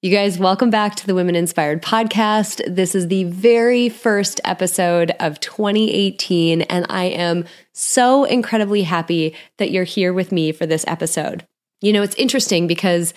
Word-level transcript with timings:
You 0.00 0.12
guys, 0.12 0.38
welcome 0.38 0.70
back 0.70 0.94
to 0.94 1.08
the 1.08 1.14
Women 1.16 1.34
Inspired 1.34 1.82
podcast. 1.82 2.62
This 2.72 2.94
is 2.94 3.08
the 3.08 3.24
very 3.24 3.88
first 3.88 4.40
episode 4.44 5.10
of 5.18 5.40
2018, 5.40 6.62
and 6.62 6.86
I 6.88 7.06
am 7.06 7.46
so 7.72 8.22
incredibly 8.22 8.84
happy 8.84 9.34
that 9.56 9.72
you're 9.72 9.82
here 9.82 10.12
with 10.12 10.30
me 10.30 10.52
for 10.52 10.66
this 10.66 10.84
episode. 10.86 11.44
You 11.80 11.92
know, 11.92 12.02
it's 12.02 12.14
interesting 12.14 12.68
because 12.68 13.12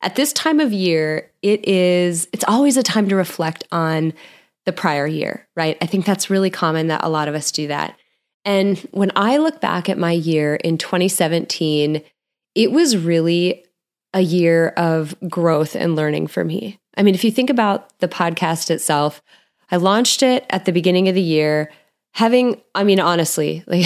at 0.00 0.14
this 0.14 0.32
time 0.32 0.60
of 0.60 0.72
year, 0.72 1.28
it 1.42 1.66
is, 1.66 2.28
it's 2.32 2.44
always 2.46 2.76
a 2.76 2.84
time 2.84 3.08
to 3.08 3.16
reflect 3.16 3.64
on 3.72 4.12
the 4.64 4.72
prior 4.72 5.08
year, 5.08 5.48
right? 5.56 5.76
I 5.82 5.86
think 5.86 6.06
that's 6.06 6.30
really 6.30 6.50
common 6.50 6.86
that 6.86 7.02
a 7.02 7.08
lot 7.08 7.26
of 7.26 7.34
us 7.34 7.50
do 7.50 7.66
that. 7.66 7.98
And 8.44 8.78
when 8.92 9.10
I 9.16 9.38
look 9.38 9.60
back 9.60 9.88
at 9.88 9.98
my 9.98 10.12
year 10.12 10.54
in 10.54 10.78
2017, 10.78 12.00
it 12.54 12.70
was 12.70 12.96
really 12.96 13.64
a 14.14 14.20
year 14.20 14.68
of 14.76 15.14
growth 15.28 15.74
and 15.74 15.96
learning 15.96 16.26
for 16.26 16.44
me. 16.44 16.78
I 16.96 17.02
mean, 17.02 17.14
if 17.14 17.24
you 17.24 17.30
think 17.30 17.50
about 17.50 17.98
the 18.00 18.08
podcast 18.08 18.70
itself, 18.70 19.22
I 19.70 19.76
launched 19.76 20.22
it 20.22 20.44
at 20.50 20.64
the 20.64 20.72
beginning 20.72 21.08
of 21.08 21.14
the 21.14 21.22
year 21.22 21.70
having 22.14 22.60
i 22.74 22.84
mean 22.84 23.00
honestly 23.00 23.64
like 23.66 23.84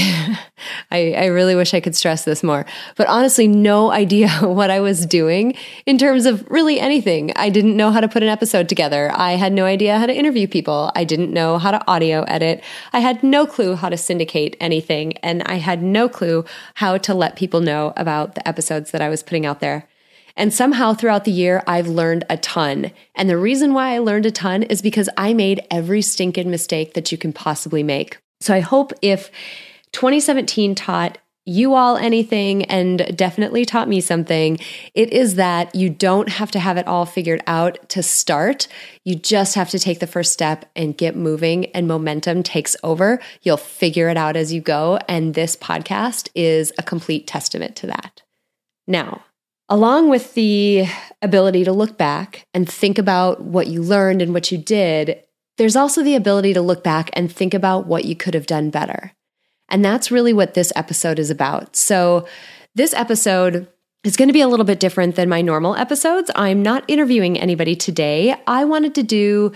I, 0.91 1.12
I 1.12 1.27
really 1.27 1.55
wish 1.55 1.75
i 1.75 1.81
could 1.81 1.95
stress 1.95 2.25
this 2.25 2.42
more 2.42 2.67
but 2.97 3.06
honestly 3.06 3.47
no 3.47 3.92
idea 4.03 4.28
what 4.41 4.70
i 4.70 4.81
was 4.81 5.06
doing 5.06 5.55
in 5.87 5.98
terms 5.98 6.27
of 6.27 6.45
really 6.50 6.81
anything. 6.81 7.33
I 7.37 7.48
didn't 7.50 7.77
know 7.77 7.91
how 7.91 8.00
to 8.00 8.09
put 8.09 8.22
an 8.22 8.28
episode 8.28 8.69
together. 8.69 9.11
I 9.15 9.33
had 9.33 9.53
no 9.53 9.65
idea 9.65 9.98
how 9.98 10.06
to 10.06 10.15
interview 10.15 10.48
people. 10.48 10.91
I 10.95 11.05
didn't 11.05 11.33
know 11.33 11.59
how 11.59 11.70
to 11.70 11.83
audio 11.87 12.22
edit. 12.22 12.62
I 12.93 13.00
had 13.00 13.22
no 13.22 13.47
clue 13.47 13.77
how 13.77 13.89
to 13.89 13.97
syndicate 13.97 14.56
anything 14.61 15.17
and 15.19 15.43
i 15.45 15.56
had 15.56 15.83
no 15.83 16.09
clue 16.09 16.45
how 16.75 16.98
to 16.98 17.15
let 17.15 17.37
people 17.37 17.61
know 17.61 17.93
about 17.97 18.34
the 18.34 18.47
episodes 18.48 18.91
that 18.91 19.03
i 19.03 19.09
was 19.09 19.22
putting 19.22 19.47
out 19.47 19.61
there 19.61 19.89
and 20.37 20.53
somehow 20.53 20.92
throughout 20.92 21.25
the 21.25 21.33
year, 21.33 21.62
I've 21.67 21.89
learned 21.89 22.25
a 22.29 22.37
ton. 22.37 22.92
And 23.15 23.29
the 23.29 23.39
reason 23.39 23.73
why 23.73 23.95
I 23.95 23.98
learned 23.98 24.27
a 24.27 24.31
ton 24.31 24.62
is 24.62 24.83
because 24.83 25.09
I 25.17 25.33
made 25.33 25.67
every 25.70 26.03
stinking 26.03 26.51
mistake 26.51 26.95
that 26.95 27.11
you 27.11 27.19
can 27.19 27.33
possibly 27.33 27.83
make. 27.83 28.19
So 28.41 28.55
I 28.55 28.61
hope 28.61 28.93
if 29.01 29.31
2017 29.93 30.75
taught 30.75 31.19
you 31.48 31.75
all 31.75 31.97
anything 31.97 32.65
and 32.65 33.17
definitely 33.17 33.65
taught 33.65 33.89
me 33.89 34.01
something, 34.01 34.59
it 34.95 35.12
is 35.12 35.37
that 35.37 35.75
you 35.75 35.89
don't 35.89 36.28
have 36.28 36.50
to 36.50 36.59
have 36.59 36.77
it 36.77 36.87
all 36.89 37.06
figured 37.06 37.41
out 37.47 37.89
to 37.89 38.03
start. 38.03 38.67
You 39.05 39.15
just 39.15 39.55
have 39.55 39.71
to 39.71 39.78
take 39.78 40.00
the 40.00 40.09
first 40.09 40.33
step 40.33 40.69
and 40.75 40.97
get 40.97 41.15
moving, 41.15 41.67
and 41.67 41.87
momentum 41.87 42.43
takes 42.43 42.75
over. 42.83 43.21
You'll 43.43 43.56
figure 43.56 44.09
it 44.09 44.17
out 44.17 44.37
as 44.37 44.53
you 44.53 44.61
go. 44.61 44.98
And 45.09 45.34
this 45.34 45.56
podcast 45.56 46.28
is 46.34 46.73
a 46.78 46.83
complete 46.83 47.28
testament 47.28 47.77
to 47.77 47.87
that. 47.87 48.23
Now, 48.89 49.23
along 49.69 50.09
with 50.09 50.34
the 50.34 50.86
ability 51.22 51.64
to 51.64 51.72
look 51.72 51.97
back 51.98 52.47
and 52.55 52.69
think 52.69 52.98
about 52.98 53.42
what 53.42 53.67
you 53.67 53.83
learned 53.83 54.22
and 54.22 54.33
what 54.33 54.53
you 54.53 54.59
did, 54.59 55.22
there's 55.59 55.77
also 55.77 56.03
the 56.03 56.15
ability 56.15 56.53
to 56.54 56.60
look 56.60 56.84
back 56.84 57.10
and 57.15 57.32
think 57.32 57.54
about 57.54 57.87
what 57.87 58.04
you 58.04 58.15
could 58.15 58.34
have 58.34 58.47
done 58.47 58.71
better. 58.71 59.12
And 59.69 59.84
that's 59.84 60.10
really 60.10 60.32
what 60.32 60.54
this 60.54 60.72
episode 60.77 61.19
is 61.19 61.31
about. 61.31 61.77
So, 61.77 62.27
this 62.75 62.93
episode 62.93 63.69
is 64.04 64.16
going 64.16 64.28
to 64.28 64.34
be 64.34 64.43
a 64.43 64.49
little 64.49 64.66
bit 64.66 64.78
different 64.78 65.16
than 65.16 65.28
my 65.28 65.41
normal 65.41 65.75
episodes. 65.75 66.31
I'm 66.37 66.62
not 66.62 66.84
interviewing 66.88 67.38
anybody 67.38 67.75
today. 67.75 68.37
I 68.47 68.65
wanted 68.65 68.94
to 68.97 69.03
do 69.03 69.53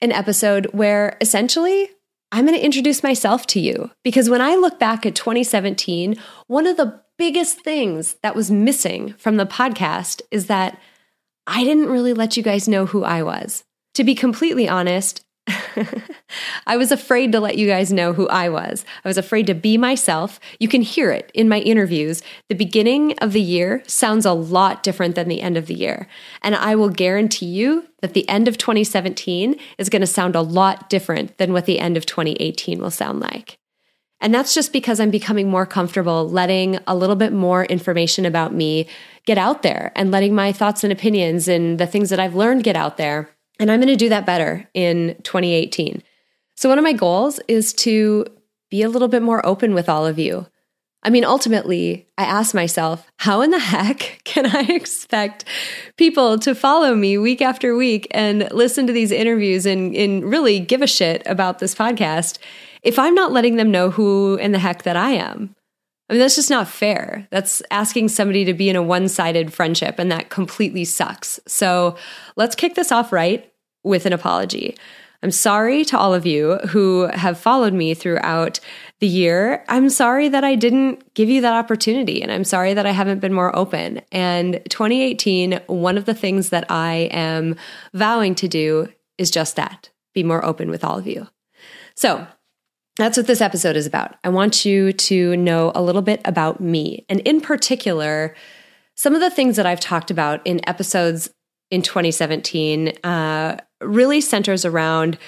an 0.00 0.10
episode 0.10 0.66
where 0.72 1.16
essentially 1.20 1.88
I'm 2.32 2.46
going 2.46 2.58
to 2.58 2.64
introduce 2.64 3.02
myself 3.02 3.46
to 3.48 3.60
you 3.60 3.90
because 4.02 4.30
when 4.30 4.40
I 4.40 4.56
look 4.56 4.80
back 4.80 5.04
at 5.06 5.14
2017, 5.14 6.16
one 6.46 6.66
of 6.66 6.78
the 6.78 7.00
biggest 7.22 7.60
things 7.60 8.16
that 8.24 8.34
was 8.34 8.50
missing 8.50 9.12
from 9.12 9.36
the 9.36 9.46
podcast 9.46 10.20
is 10.32 10.48
that 10.48 10.76
I 11.46 11.62
didn't 11.62 11.88
really 11.88 12.14
let 12.14 12.36
you 12.36 12.42
guys 12.42 12.66
know 12.66 12.84
who 12.84 13.04
I 13.04 13.22
was. 13.22 13.62
To 13.94 14.02
be 14.02 14.16
completely 14.16 14.68
honest, 14.68 15.24
I 16.66 16.76
was 16.76 16.90
afraid 16.90 17.30
to 17.30 17.38
let 17.38 17.56
you 17.56 17.68
guys 17.68 17.92
know 17.92 18.12
who 18.12 18.26
I 18.26 18.48
was. 18.48 18.84
I 19.04 19.08
was 19.08 19.18
afraid 19.18 19.46
to 19.46 19.54
be 19.54 19.78
myself. 19.78 20.40
You 20.58 20.66
can 20.66 20.82
hear 20.82 21.12
it 21.12 21.30
in 21.32 21.48
my 21.48 21.60
interviews. 21.60 22.22
The 22.48 22.56
beginning 22.56 23.16
of 23.20 23.32
the 23.32 23.40
year 23.40 23.84
sounds 23.86 24.26
a 24.26 24.32
lot 24.32 24.82
different 24.82 25.14
than 25.14 25.28
the 25.28 25.42
end 25.42 25.56
of 25.56 25.66
the 25.66 25.74
year. 25.74 26.08
And 26.42 26.56
I 26.56 26.74
will 26.74 26.88
guarantee 26.88 27.46
you 27.46 27.86
that 28.00 28.14
the 28.14 28.28
end 28.28 28.48
of 28.48 28.58
2017 28.58 29.60
is 29.78 29.88
going 29.88 30.02
to 30.02 30.08
sound 30.08 30.34
a 30.34 30.42
lot 30.42 30.90
different 30.90 31.38
than 31.38 31.52
what 31.52 31.66
the 31.66 31.78
end 31.78 31.96
of 31.96 32.04
2018 32.04 32.80
will 32.80 32.90
sound 32.90 33.20
like. 33.20 33.60
And 34.22 34.32
that's 34.32 34.54
just 34.54 34.72
because 34.72 35.00
I'm 35.00 35.10
becoming 35.10 35.50
more 35.50 35.66
comfortable 35.66 36.28
letting 36.30 36.78
a 36.86 36.94
little 36.94 37.16
bit 37.16 37.32
more 37.32 37.64
information 37.64 38.24
about 38.24 38.54
me 38.54 38.86
get 39.26 39.36
out 39.36 39.62
there 39.62 39.92
and 39.96 40.12
letting 40.12 40.34
my 40.34 40.52
thoughts 40.52 40.84
and 40.84 40.92
opinions 40.92 41.48
and 41.48 41.78
the 41.78 41.88
things 41.88 42.08
that 42.10 42.20
I've 42.20 42.36
learned 42.36 42.62
get 42.62 42.76
out 42.76 42.96
there. 42.96 43.28
And 43.58 43.70
I'm 43.70 43.80
going 43.80 43.88
to 43.88 43.96
do 43.96 44.08
that 44.08 44.24
better 44.24 44.68
in 44.74 45.16
2018. 45.24 46.02
So, 46.54 46.68
one 46.68 46.78
of 46.78 46.84
my 46.84 46.92
goals 46.92 47.40
is 47.48 47.72
to 47.74 48.24
be 48.70 48.82
a 48.82 48.88
little 48.88 49.08
bit 49.08 49.22
more 49.22 49.44
open 49.44 49.74
with 49.74 49.88
all 49.88 50.06
of 50.06 50.18
you. 50.18 50.46
I 51.02 51.10
mean, 51.10 51.24
ultimately, 51.24 52.06
I 52.16 52.22
ask 52.22 52.54
myself, 52.54 53.10
how 53.18 53.40
in 53.40 53.50
the 53.50 53.58
heck 53.58 54.20
can 54.24 54.46
I 54.46 54.72
expect 54.72 55.44
people 55.96 56.38
to 56.38 56.54
follow 56.54 56.94
me 56.94 57.18
week 57.18 57.42
after 57.42 57.76
week 57.76 58.06
and 58.12 58.48
listen 58.52 58.86
to 58.86 58.92
these 58.92 59.10
interviews 59.10 59.66
and, 59.66 59.94
and 59.96 60.24
really 60.24 60.60
give 60.60 60.80
a 60.80 60.86
shit 60.86 61.22
about 61.26 61.58
this 61.58 61.74
podcast 61.74 62.38
if 62.82 62.98
I'm 62.98 63.14
not 63.14 63.32
letting 63.32 63.56
them 63.56 63.70
know 63.70 63.90
who 63.90 64.36
in 64.36 64.52
the 64.52 64.58
heck 64.58 64.82
that 64.82 64.96
I 64.96 65.10
am? 65.12 65.54
I 66.08 66.14
mean, 66.14 66.20
that's 66.20 66.36
just 66.36 66.50
not 66.50 66.68
fair. 66.68 67.26
That's 67.30 67.62
asking 67.70 68.08
somebody 68.08 68.44
to 68.44 68.52
be 68.52 68.68
in 68.68 68.76
a 68.76 68.82
one 68.82 69.08
sided 69.08 69.52
friendship, 69.52 69.98
and 69.98 70.12
that 70.12 70.28
completely 70.28 70.84
sucks. 70.84 71.40
So 71.46 71.96
let's 72.36 72.54
kick 72.54 72.74
this 72.74 72.92
off 72.92 73.12
right 73.12 73.50
with 73.82 74.04
an 74.04 74.12
apology. 74.12 74.76
I'm 75.22 75.30
sorry 75.30 75.84
to 75.86 75.96
all 75.96 76.12
of 76.12 76.26
you 76.26 76.56
who 76.68 77.08
have 77.14 77.38
followed 77.38 77.72
me 77.72 77.94
throughout 77.94 78.58
the 78.98 79.06
year. 79.06 79.64
I'm 79.68 79.88
sorry 79.88 80.28
that 80.28 80.42
I 80.42 80.56
didn't 80.56 81.14
give 81.14 81.28
you 81.28 81.40
that 81.42 81.54
opportunity, 81.54 82.20
and 82.20 82.32
I'm 82.32 82.44
sorry 82.44 82.74
that 82.74 82.86
I 82.86 82.90
haven't 82.90 83.20
been 83.20 83.32
more 83.32 83.54
open. 83.56 84.02
And 84.10 84.60
2018, 84.68 85.60
one 85.66 85.96
of 85.96 86.06
the 86.06 86.14
things 86.14 86.50
that 86.50 86.68
I 86.70 87.08
am 87.12 87.54
vowing 87.94 88.34
to 88.34 88.48
do 88.48 88.88
is 89.16 89.30
just 89.30 89.54
that 89.56 89.90
be 90.12 90.24
more 90.24 90.44
open 90.44 90.70
with 90.70 90.84
all 90.84 90.98
of 90.98 91.06
you. 91.06 91.28
So, 91.94 92.26
that's 92.96 93.16
what 93.16 93.26
this 93.26 93.40
episode 93.40 93.76
is 93.76 93.86
about. 93.86 94.16
I 94.22 94.28
want 94.28 94.64
you 94.64 94.92
to 94.92 95.36
know 95.36 95.72
a 95.74 95.82
little 95.82 96.02
bit 96.02 96.20
about 96.24 96.60
me, 96.60 97.04
and 97.08 97.20
in 97.20 97.40
particular, 97.40 98.34
some 98.94 99.14
of 99.14 99.20
the 99.20 99.30
things 99.30 99.56
that 99.56 99.66
I've 99.66 99.80
talked 99.80 100.10
about 100.10 100.46
in 100.46 100.66
episodes 100.68 101.30
in 101.70 101.80
2017 101.82 102.88
uh, 103.02 103.56
really 103.80 104.20
centers 104.20 104.64
around 104.64 105.18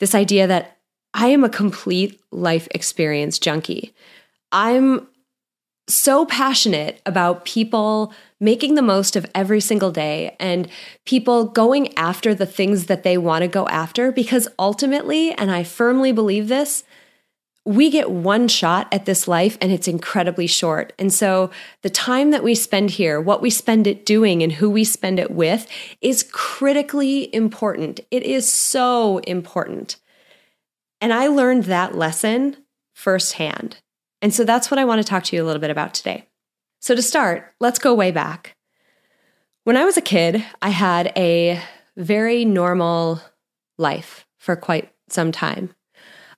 this 0.00 0.14
idea 0.14 0.46
that 0.46 0.76
I 1.14 1.28
am 1.28 1.44
a 1.44 1.48
complete 1.48 2.20
life 2.30 2.68
experience 2.72 3.38
junkie. 3.38 3.94
I'm 4.52 5.08
so 5.88 6.24
passionate 6.26 7.00
about 7.06 7.44
people 7.44 8.12
making 8.40 8.74
the 8.74 8.82
most 8.82 9.16
of 9.16 9.26
every 9.34 9.60
single 9.60 9.90
day 9.90 10.34
and 10.40 10.68
people 11.04 11.44
going 11.44 11.96
after 11.96 12.34
the 12.34 12.46
things 12.46 12.86
that 12.86 13.02
they 13.02 13.18
want 13.18 13.42
to 13.42 13.48
go 13.48 13.66
after 13.68 14.10
because 14.10 14.48
ultimately, 14.58 15.32
and 15.32 15.50
I 15.50 15.62
firmly 15.62 16.12
believe 16.12 16.48
this, 16.48 16.84
we 17.66 17.90
get 17.90 18.10
one 18.10 18.46
shot 18.46 18.88
at 18.92 19.06
this 19.06 19.26
life 19.26 19.56
and 19.60 19.72
it's 19.72 19.88
incredibly 19.88 20.46
short. 20.46 20.92
And 20.98 21.12
so 21.12 21.50
the 21.82 21.90
time 21.90 22.30
that 22.30 22.44
we 22.44 22.54
spend 22.54 22.90
here, 22.90 23.20
what 23.20 23.40
we 23.40 23.48
spend 23.48 23.86
it 23.86 24.04
doing, 24.04 24.42
and 24.42 24.52
who 24.52 24.68
we 24.68 24.84
spend 24.84 25.18
it 25.18 25.30
with 25.30 25.66
is 26.02 26.28
critically 26.30 27.34
important. 27.34 28.00
It 28.10 28.22
is 28.22 28.50
so 28.50 29.18
important. 29.18 29.96
And 31.00 31.12
I 31.12 31.28
learned 31.28 31.64
that 31.64 31.94
lesson 31.94 32.56
firsthand. 32.92 33.78
And 34.20 34.32
so 34.32 34.44
that's 34.44 34.70
what 34.70 34.78
I 34.78 34.84
want 34.84 35.00
to 35.00 35.08
talk 35.08 35.24
to 35.24 35.36
you 35.36 35.42
a 35.42 35.46
little 35.46 35.60
bit 35.60 35.70
about 35.70 35.94
today. 35.94 36.28
So 36.80 36.94
to 36.94 37.02
start, 37.02 37.54
let's 37.60 37.78
go 37.78 37.94
way 37.94 38.10
back. 38.10 38.56
When 39.64 39.78
I 39.78 39.86
was 39.86 39.96
a 39.96 40.02
kid, 40.02 40.44
I 40.60 40.68
had 40.68 41.12
a 41.16 41.62
very 41.96 42.44
normal 42.44 43.22
life 43.78 44.26
for 44.38 44.54
quite 44.54 44.92
some 45.08 45.32
time. 45.32 45.74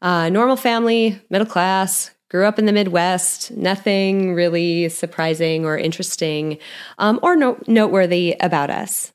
Uh, 0.02 0.28
normal 0.28 0.56
family, 0.56 1.20
middle 1.30 1.46
class, 1.46 2.10
grew 2.28 2.44
up 2.44 2.58
in 2.58 2.66
the 2.66 2.72
Midwest, 2.72 3.50
nothing 3.52 4.34
really 4.34 4.88
surprising 4.88 5.64
or 5.64 5.78
interesting 5.78 6.58
um, 6.98 7.20
or 7.22 7.36
no- 7.36 7.58
noteworthy 7.66 8.36
about 8.40 8.70
us. 8.70 9.12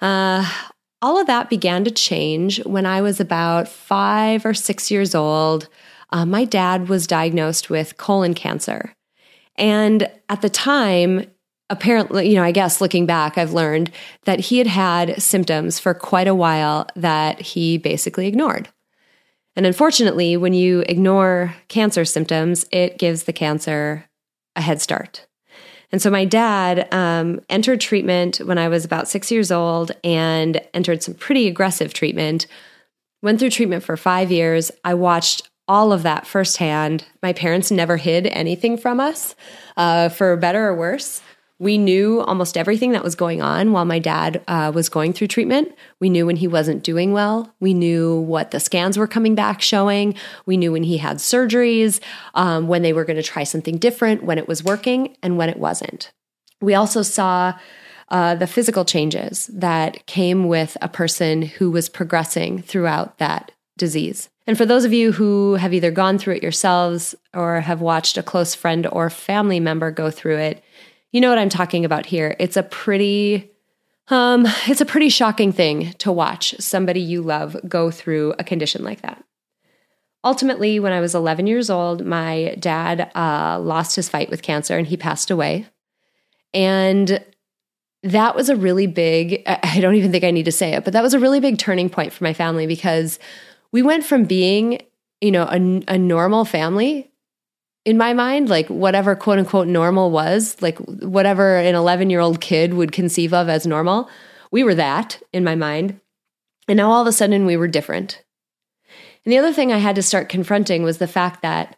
Uh, 0.00 0.48
all 1.02 1.18
of 1.20 1.26
that 1.26 1.50
began 1.50 1.84
to 1.84 1.90
change 1.90 2.64
when 2.64 2.86
I 2.86 3.00
was 3.00 3.20
about 3.20 3.68
five 3.68 4.44
or 4.44 4.54
six 4.54 4.90
years 4.90 5.14
old. 5.14 5.68
Uh, 6.10 6.26
my 6.26 6.44
dad 6.44 6.88
was 6.88 7.06
diagnosed 7.06 7.70
with 7.70 7.96
colon 7.96 8.34
cancer. 8.34 8.94
And 9.56 10.10
at 10.28 10.42
the 10.42 10.50
time, 10.50 11.26
apparently, 11.70 12.28
you 12.28 12.34
know, 12.34 12.42
I 12.42 12.52
guess 12.52 12.80
looking 12.80 13.06
back, 13.06 13.38
I've 13.38 13.52
learned 13.52 13.90
that 14.24 14.40
he 14.40 14.58
had 14.58 14.66
had 14.66 15.20
symptoms 15.22 15.78
for 15.78 15.94
quite 15.94 16.28
a 16.28 16.34
while 16.34 16.86
that 16.96 17.40
he 17.40 17.78
basically 17.78 18.26
ignored. 18.26 18.68
And 19.56 19.64
unfortunately, 19.64 20.36
when 20.36 20.52
you 20.52 20.84
ignore 20.86 21.54
cancer 21.68 22.04
symptoms, 22.04 22.66
it 22.70 22.98
gives 22.98 23.24
the 23.24 23.32
cancer 23.32 24.04
a 24.54 24.60
head 24.60 24.80
start. 24.80 25.26
And 25.92 26.02
so 26.02 26.10
my 26.10 26.24
dad 26.24 26.92
um, 26.92 27.40
entered 27.48 27.80
treatment 27.80 28.38
when 28.38 28.58
I 28.58 28.68
was 28.68 28.84
about 28.84 29.08
six 29.08 29.30
years 29.30 29.50
old 29.50 29.92
and 30.04 30.60
entered 30.74 31.02
some 31.02 31.14
pretty 31.14 31.46
aggressive 31.48 31.94
treatment. 31.94 32.46
Went 33.22 33.38
through 33.38 33.50
treatment 33.50 33.82
for 33.82 33.96
five 33.96 34.30
years. 34.30 34.70
I 34.84 34.94
watched 34.94 35.48
all 35.68 35.92
of 35.92 36.02
that 36.02 36.26
firsthand. 36.26 37.04
My 37.22 37.32
parents 37.32 37.70
never 37.70 37.96
hid 37.96 38.26
anything 38.26 38.76
from 38.76 39.00
us, 39.00 39.34
uh, 39.76 40.08
for 40.10 40.36
better 40.36 40.68
or 40.68 40.74
worse. 40.74 41.22
We 41.58 41.78
knew 41.78 42.20
almost 42.20 42.58
everything 42.58 42.92
that 42.92 43.02
was 43.02 43.14
going 43.14 43.40
on 43.40 43.72
while 43.72 43.86
my 43.86 43.98
dad 43.98 44.44
uh, 44.46 44.72
was 44.74 44.90
going 44.90 45.14
through 45.14 45.28
treatment. 45.28 45.74
We 46.00 46.10
knew 46.10 46.26
when 46.26 46.36
he 46.36 46.46
wasn't 46.46 46.82
doing 46.82 47.12
well. 47.12 47.54
We 47.60 47.72
knew 47.72 48.20
what 48.20 48.50
the 48.50 48.60
scans 48.60 48.98
were 48.98 49.06
coming 49.06 49.34
back 49.34 49.62
showing. 49.62 50.14
We 50.44 50.58
knew 50.58 50.72
when 50.72 50.82
he 50.82 50.98
had 50.98 51.16
surgeries, 51.16 52.00
um, 52.34 52.68
when 52.68 52.82
they 52.82 52.92
were 52.92 53.04
going 53.04 53.16
to 53.16 53.22
try 53.22 53.44
something 53.44 53.78
different, 53.78 54.22
when 54.22 54.36
it 54.36 54.48
was 54.48 54.62
working, 54.62 55.16
and 55.22 55.38
when 55.38 55.48
it 55.48 55.58
wasn't. 55.58 56.12
We 56.60 56.74
also 56.74 57.00
saw 57.00 57.58
uh, 58.10 58.34
the 58.34 58.46
physical 58.46 58.84
changes 58.84 59.46
that 59.46 60.04
came 60.06 60.48
with 60.48 60.76
a 60.82 60.88
person 60.88 61.42
who 61.42 61.70
was 61.70 61.88
progressing 61.88 62.62
throughout 62.62 63.18
that 63.18 63.52
disease. 63.78 64.28
And 64.46 64.56
for 64.56 64.64
those 64.64 64.84
of 64.84 64.92
you 64.92 65.12
who 65.12 65.54
have 65.54 65.74
either 65.74 65.90
gone 65.90 66.18
through 66.18 66.36
it 66.36 66.42
yourselves 66.42 67.14
or 67.34 67.60
have 67.62 67.80
watched 67.80 68.16
a 68.16 68.22
close 68.22 68.54
friend 68.54 68.86
or 68.92 69.10
family 69.10 69.58
member 69.58 69.90
go 69.90 70.10
through 70.10 70.38
it, 70.38 70.62
you 71.12 71.20
know 71.20 71.28
what 71.28 71.38
I'm 71.38 71.48
talking 71.48 71.84
about 71.84 72.06
here. 72.06 72.36
It's 72.38 72.56
a 72.56 72.62
pretty 72.62 73.50
um 74.08 74.46
it's 74.66 74.80
a 74.80 74.86
pretty 74.86 75.08
shocking 75.08 75.52
thing 75.52 75.92
to 75.94 76.12
watch 76.12 76.54
somebody 76.58 77.00
you 77.00 77.22
love 77.22 77.56
go 77.68 77.90
through 77.90 78.34
a 78.38 78.44
condition 78.44 78.84
like 78.84 79.02
that. 79.02 79.24
Ultimately, 80.24 80.80
when 80.80 80.92
I 80.92 81.00
was 81.00 81.14
11 81.14 81.46
years 81.46 81.70
old, 81.70 82.04
my 82.04 82.56
dad 82.58 83.12
uh, 83.14 83.60
lost 83.60 83.94
his 83.94 84.08
fight 84.08 84.28
with 84.28 84.42
cancer 84.42 84.76
and 84.76 84.84
he 84.84 84.96
passed 84.96 85.30
away. 85.30 85.66
And 86.52 87.24
that 88.02 88.34
was 88.34 88.48
a 88.48 88.56
really 88.56 88.88
big, 88.88 89.42
I 89.46 89.78
don't 89.80 89.94
even 89.94 90.10
think 90.10 90.24
I 90.24 90.32
need 90.32 90.46
to 90.46 90.52
say 90.52 90.74
it, 90.74 90.84
but 90.84 90.92
that 90.94 91.02
was 91.02 91.14
a 91.14 91.20
really 91.20 91.38
big 91.38 91.58
turning 91.58 91.88
point 91.88 92.12
for 92.12 92.24
my 92.24 92.32
family 92.32 92.66
because 92.66 93.20
we 93.70 93.82
went 93.82 94.04
from 94.04 94.24
being, 94.24 94.82
you 95.20 95.30
know, 95.30 95.44
a, 95.44 95.82
a 95.86 95.98
normal 95.98 96.44
family 96.44 97.10
in 97.86 97.96
my 97.96 98.12
mind, 98.12 98.48
like 98.48 98.66
whatever 98.66 99.14
quote 99.14 99.38
unquote 99.38 99.68
normal 99.68 100.10
was, 100.10 100.60
like 100.60 100.76
whatever 100.78 101.56
an 101.56 101.76
11 101.76 102.10
year 102.10 102.20
old 102.20 102.40
kid 102.40 102.74
would 102.74 102.90
conceive 102.90 103.32
of 103.32 103.48
as 103.48 103.64
normal, 103.66 104.10
we 104.50 104.64
were 104.64 104.74
that 104.74 105.22
in 105.32 105.44
my 105.44 105.54
mind. 105.54 106.00
And 106.68 106.76
now 106.76 106.90
all 106.90 107.00
of 107.00 107.06
a 107.06 107.12
sudden 107.12 107.46
we 107.46 107.56
were 107.56 107.68
different. 107.68 108.24
And 109.24 109.32
the 109.32 109.38
other 109.38 109.52
thing 109.52 109.72
I 109.72 109.78
had 109.78 109.94
to 109.96 110.02
start 110.02 110.28
confronting 110.28 110.82
was 110.82 110.98
the 110.98 111.06
fact 111.06 111.42
that 111.42 111.76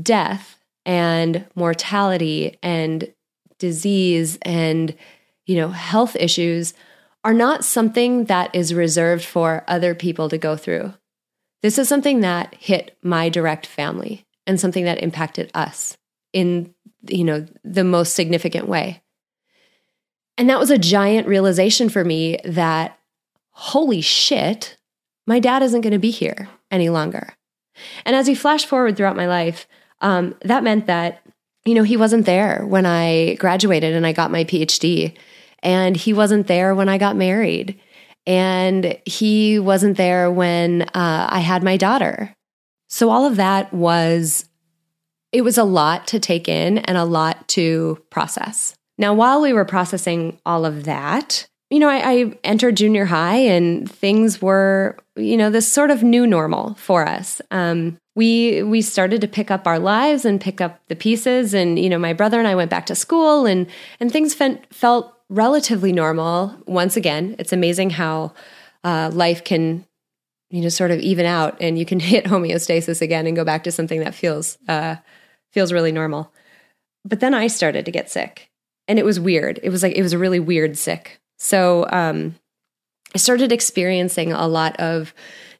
death 0.00 0.58
and 0.86 1.44
mortality 1.56 2.56
and 2.62 3.12
disease 3.58 4.38
and 4.42 4.94
you 5.46 5.56
know 5.56 5.68
health 5.68 6.16
issues 6.16 6.72
are 7.24 7.34
not 7.34 7.64
something 7.64 8.24
that 8.24 8.52
is 8.54 8.74
reserved 8.74 9.24
for 9.24 9.64
other 9.66 9.94
people 9.94 10.28
to 10.28 10.38
go 10.38 10.56
through. 10.56 10.94
This 11.62 11.78
is 11.78 11.88
something 11.88 12.20
that 12.20 12.54
hit 12.54 12.96
my 13.02 13.28
direct 13.28 13.66
family 13.66 14.24
and 14.46 14.58
something 14.58 14.84
that 14.84 15.02
impacted 15.02 15.50
us 15.54 15.96
in 16.32 16.74
you 17.08 17.24
know 17.24 17.46
the 17.64 17.84
most 17.84 18.14
significant 18.14 18.68
way. 18.68 19.02
And 20.38 20.48
that 20.48 20.58
was 20.58 20.70
a 20.70 20.78
giant 20.78 21.26
realization 21.26 21.88
for 21.88 22.04
me 22.04 22.38
that 22.44 22.98
holy 23.50 24.00
shit 24.00 24.76
my 25.26 25.38
dad 25.38 25.62
isn't 25.62 25.82
going 25.82 25.92
to 25.92 25.98
be 25.98 26.10
here 26.10 26.48
any 26.70 26.88
longer. 26.88 27.34
And 28.04 28.16
as 28.16 28.26
we 28.26 28.34
flash 28.34 28.66
forward 28.66 28.96
throughout 28.96 29.16
my 29.16 29.26
life 29.26 29.66
um, 30.02 30.34
that 30.42 30.64
meant 30.64 30.86
that 30.86 31.22
you 31.64 31.74
know 31.74 31.84
he 31.84 31.96
wasn't 31.96 32.26
there 32.26 32.66
when 32.66 32.84
i 32.84 33.34
graduated 33.38 33.94
and 33.94 34.06
i 34.06 34.12
got 34.12 34.30
my 34.30 34.44
phd 34.44 35.16
and 35.62 35.96
he 35.96 36.12
wasn't 36.12 36.46
there 36.48 36.74
when 36.74 36.88
i 36.88 36.98
got 36.98 37.16
married 37.16 37.80
and 38.26 38.98
he 39.06 39.58
wasn't 39.58 39.96
there 39.96 40.30
when 40.30 40.82
uh, 40.82 41.26
i 41.30 41.38
had 41.38 41.62
my 41.62 41.76
daughter 41.76 42.36
so 42.92 43.08
all 43.08 43.24
of 43.24 43.36
that 43.36 43.72
was 43.72 44.44
it 45.32 45.40
was 45.40 45.56
a 45.56 45.64
lot 45.64 46.06
to 46.08 46.20
take 46.20 46.46
in 46.46 46.76
and 46.76 46.98
a 46.98 47.06
lot 47.06 47.48
to 47.48 47.98
process. 48.10 48.74
Now, 48.98 49.14
while 49.14 49.40
we 49.40 49.54
were 49.54 49.64
processing 49.64 50.38
all 50.44 50.66
of 50.66 50.84
that, 50.84 51.46
you 51.70 51.78
know, 51.78 51.88
I, 51.88 52.02
I, 52.04 52.38
entered 52.44 52.76
junior 52.76 53.06
high 53.06 53.38
and 53.38 53.90
things 53.90 54.42
were, 54.42 54.98
you 55.16 55.38
know, 55.38 55.48
this 55.48 55.72
sort 55.72 55.90
of 55.90 56.02
new 56.02 56.26
normal 56.26 56.74
for 56.74 57.08
us. 57.08 57.40
Um, 57.50 57.96
we 58.14 58.62
we 58.62 58.82
started 58.82 59.22
to 59.22 59.26
pick 59.26 59.50
up 59.50 59.66
our 59.66 59.78
lives 59.78 60.26
and 60.26 60.38
pick 60.38 60.60
up 60.60 60.78
the 60.88 60.96
pieces, 60.96 61.54
and 61.54 61.78
you 61.78 61.88
know, 61.88 61.98
my 61.98 62.12
brother 62.12 62.38
and 62.38 62.46
I 62.46 62.54
went 62.54 62.70
back 62.70 62.84
to 62.86 62.94
school, 62.94 63.46
and 63.46 63.66
and 64.00 64.12
things 64.12 64.34
felt 64.34 64.58
felt 64.70 65.14
relatively 65.30 65.94
normal. 65.94 66.54
Once 66.66 66.98
again, 66.98 67.36
it's 67.38 67.54
amazing 67.54 67.88
how 67.88 68.34
uh, 68.84 69.10
life 69.14 69.44
can 69.44 69.86
you 70.52 70.60
know 70.60 70.68
sort 70.68 70.90
of 70.92 71.00
even 71.00 71.26
out 71.26 71.56
and 71.60 71.78
you 71.78 71.84
can 71.84 71.98
hit 72.12 72.26
homeostasis 72.26 73.02
again 73.02 73.26
and 73.26 73.34
go 73.34 73.44
back 73.44 73.64
to 73.64 73.72
something 73.72 74.00
that 74.00 74.14
feels 74.14 74.58
uh, 74.68 74.96
feels 75.50 75.72
really 75.72 75.92
normal. 75.92 76.32
But 77.04 77.18
then 77.18 77.34
i 77.34 77.48
started 77.48 77.84
to 77.86 77.90
get 77.90 78.10
sick 78.10 78.50
and 78.86 78.98
it 78.98 79.04
was 79.04 79.18
weird. 79.18 79.58
It 79.62 79.70
was 79.70 79.82
like 79.82 79.96
it 79.96 80.02
was 80.02 80.12
a 80.12 80.18
really 80.18 80.38
weird 80.38 80.78
sick. 80.78 81.20
So 81.38 81.86
um, 81.90 82.36
i 83.14 83.18
started 83.18 83.50
experiencing 83.50 84.32
a 84.32 84.46
lot 84.46 84.78
of 84.78 85.12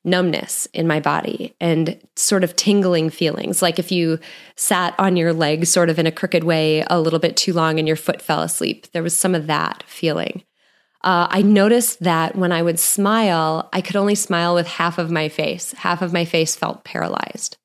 numbness 0.04 0.66
in 0.72 0.86
my 0.86 0.98
body 0.98 1.54
and 1.60 1.98
sort 2.16 2.42
of 2.44 2.56
tingling 2.56 3.08
feelings. 3.08 3.62
Like 3.62 3.78
if 3.78 3.92
you 3.92 4.18
sat 4.56 4.94
on 4.98 5.16
your 5.16 5.32
leg 5.32 5.66
sort 5.66 5.90
of 5.90 5.98
in 5.98 6.06
a 6.06 6.12
crooked 6.12 6.44
way 6.44 6.84
a 6.88 7.00
little 7.00 7.20
bit 7.20 7.36
too 7.36 7.52
long 7.52 7.78
and 7.78 7.86
your 7.86 7.96
foot 7.96 8.20
fell 8.20 8.42
asleep 8.42 8.88
there 8.92 9.02
was 9.02 9.16
some 9.16 9.34
of 9.34 9.46
that 9.46 9.84
feeling 9.86 10.42
uh, 11.04 11.26
I 11.30 11.42
noticed 11.42 12.00
that 12.00 12.36
when 12.36 12.52
I 12.52 12.62
would 12.62 12.78
smile, 12.78 13.68
I 13.72 13.80
could 13.80 13.96
only 13.96 14.14
smile 14.14 14.54
with 14.54 14.66
half 14.66 14.98
of 14.98 15.10
my 15.10 15.28
face. 15.28 15.72
Half 15.72 16.02
of 16.02 16.12
my 16.12 16.24
face 16.24 16.54
felt 16.54 16.84
paralyzed. 16.84 17.56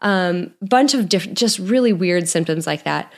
Um, 0.00 0.54
bunch 0.60 0.94
of 0.94 1.08
different, 1.08 1.38
just 1.38 1.58
really 1.58 1.92
weird 1.92 2.28
symptoms 2.28 2.66
like 2.66 2.84
that. 2.84 3.12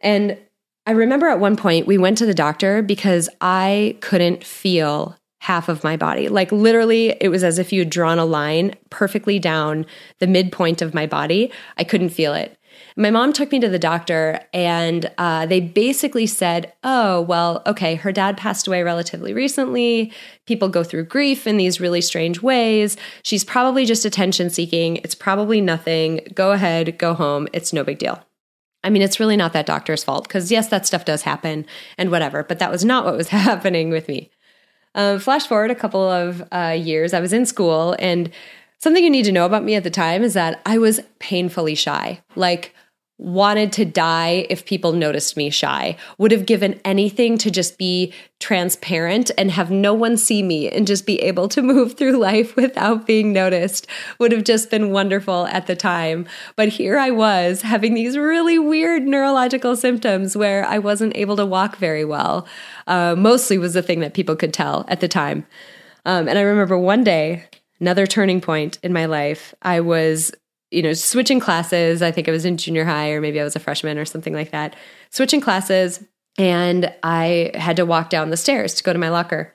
And 0.00 0.38
I 0.86 0.92
remember 0.92 1.28
at 1.28 1.40
one 1.40 1.56
point 1.56 1.86
we 1.86 1.98
went 1.98 2.18
to 2.18 2.26
the 2.26 2.34
doctor 2.34 2.82
because 2.82 3.28
I 3.40 3.96
couldn't 4.00 4.44
feel 4.44 5.16
half 5.40 5.68
of 5.68 5.82
my 5.82 5.96
body. 5.96 6.28
Like 6.28 6.52
literally, 6.52 7.16
it 7.20 7.28
was 7.28 7.42
as 7.42 7.58
if 7.58 7.72
you 7.72 7.80
had 7.80 7.90
drawn 7.90 8.18
a 8.18 8.24
line 8.24 8.74
perfectly 8.90 9.40
down 9.40 9.86
the 10.20 10.28
midpoint 10.28 10.80
of 10.80 10.94
my 10.94 11.06
body. 11.06 11.50
I 11.76 11.84
couldn't 11.84 12.10
feel 12.10 12.32
it. 12.34 12.56
My 12.96 13.10
mom 13.10 13.32
took 13.32 13.52
me 13.52 13.60
to 13.60 13.68
the 13.68 13.78
doctor, 13.78 14.40
and 14.52 15.10
uh, 15.18 15.46
they 15.46 15.60
basically 15.60 16.26
said, 16.26 16.72
Oh, 16.84 17.22
well, 17.22 17.62
okay, 17.66 17.94
her 17.94 18.12
dad 18.12 18.36
passed 18.36 18.66
away 18.66 18.82
relatively 18.82 19.32
recently. 19.32 20.12
People 20.46 20.68
go 20.68 20.84
through 20.84 21.04
grief 21.04 21.46
in 21.46 21.56
these 21.56 21.80
really 21.80 22.00
strange 22.00 22.42
ways. 22.42 22.96
She's 23.22 23.44
probably 23.44 23.84
just 23.84 24.04
attention 24.04 24.50
seeking. 24.50 24.96
It's 24.98 25.14
probably 25.14 25.60
nothing. 25.60 26.20
Go 26.34 26.52
ahead, 26.52 26.98
go 26.98 27.14
home. 27.14 27.48
It's 27.52 27.72
no 27.72 27.84
big 27.84 27.98
deal. 27.98 28.22
I 28.84 28.90
mean, 28.90 29.02
it's 29.02 29.20
really 29.20 29.36
not 29.36 29.52
that 29.52 29.66
doctor's 29.66 30.02
fault 30.02 30.26
because, 30.26 30.50
yes, 30.50 30.68
that 30.68 30.86
stuff 30.86 31.04
does 31.04 31.22
happen 31.22 31.66
and 31.96 32.10
whatever, 32.10 32.42
but 32.42 32.58
that 32.58 32.70
was 32.70 32.84
not 32.84 33.04
what 33.04 33.16
was 33.16 33.28
happening 33.30 33.90
with 33.90 34.08
me. 34.08 34.30
Um, 34.94 35.18
flash 35.18 35.46
forward 35.46 35.70
a 35.70 35.74
couple 35.74 36.02
of 36.02 36.42
uh, 36.52 36.76
years, 36.78 37.14
I 37.14 37.20
was 37.20 37.32
in 37.32 37.46
school, 37.46 37.96
and 37.98 38.30
something 38.82 39.04
you 39.04 39.10
need 39.10 39.24
to 39.24 39.32
know 39.32 39.46
about 39.46 39.62
me 39.62 39.76
at 39.76 39.84
the 39.84 39.90
time 39.90 40.24
is 40.24 40.34
that 40.34 40.60
I 40.66 40.76
was 40.76 41.00
painfully 41.20 41.76
shy. 41.76 42.20
Like, 42.34 42.74
wanted 43.16 43.72
to 43.72 43.84
die 43.84 44.44
if 44.50 44.66
people 44.66 44.92
noticed 44.92 45.36
me 45.36 45.48
shy, 45.48 45.96
would 46.18 46.32
have 46.32 46.44
given 46.44 46.80
anything 46.84 47.38
to 47.38 47.52
just 47.52 47.78
be 47.78 48.12
transparent 48.40 49.30
and 49.38 49.52
have 49.52 49.70
no 49.70 49.94
one 49.94 50.16
see 50.16 50.42
me 50.42 50.68
and 50.68 50.88
just 50.88 51.06
be 51.06 51.20
able 51.20 51.48
to 51.48 51.62
move 51.72 51.96
through 51.96 52.18
life 52.18 52.56
without 52.56 53.06
being 53.06 53.32
noticed, 53.32 53.86
would 54.18 54.32
have 54.32 54.42
just 54.42 54.68
been 54.68 54.90
wonderful 54.90 55.46
at 55.46 55.68
the 55.68 55.76
time. 55.76 56.26
But 56.56 56.66
here 56.66 56.98
I 56.98 57.12
was 57.12 57.62
having 57.62 57.94
these 57.94 58.18
really 58.18 58.58
weird 58.58 59.04
neurological 59.04 59.76
symptoms 59.76 60.36
where 60.36 60.66
I 60.66 60.78
wasn't 60.78 61.16
able 61.16 61.36
to 61.36 61.46
walk 61.46 61.76
very 61.76 62.04
well. 62.04 62.48
Uh, 62.88 63.14
mostly 63.16 63.58
was 63.58 63.74
the 63.74 63.82
thing 63.82 64.00
that 64.00 64.14
people 64.14 64.34
could 64.34 64.52
tell 64.52 64.84
at 64.88 64.98
the 64.98 65.06
time. 65.06 65.46
Um, 66.04 66.26
and 66.26 66.36
I 66.36 66.42
remember 66.42 66.76
one 66.76 67.04
day, 67.04 67.44
another 67.82 68.06
turning 68.06 68.40
point 68.40 68.78
in 68.82 68.92
my 68.92 69.04
life, 69.06 69.54
I 69.60 69.80
was 69.80 70.32
you 70.70 70.82
know, 70.82 70.94
switching 70.94 71.38
classes. 71.38 72.00
I 72.00 72.10
think 72.10 72.28
I 72.28 72.32
was 72.32 72.46
in 72.46 72.56
junior 72.56 72.86
high 72.86 73.10
or 73.10 73.20
maybe 73.20 73.38
I 73.38 73.44
was 73.44 73.54
a 73.54 73.60
freshman 73.60 73.98
or 73.98 74.06
something 74.06 74.32
like 74.32 74.52
that. 74.52 74.74
Switching 75.10 75.42
classes 75.42 76.02
and 76.38 76.90
I 77.02 77.50
had 77.54 77.76
to 77.76 77.84
walk 77.84 78.08
down 78.08 78.30
the 78.30 78.38
stairs 78.38 78.72
to 78.74 78.82
go 78.82 78.92
to 78.92 78.98
my 78.98 79.10
locker. 79.10 79.52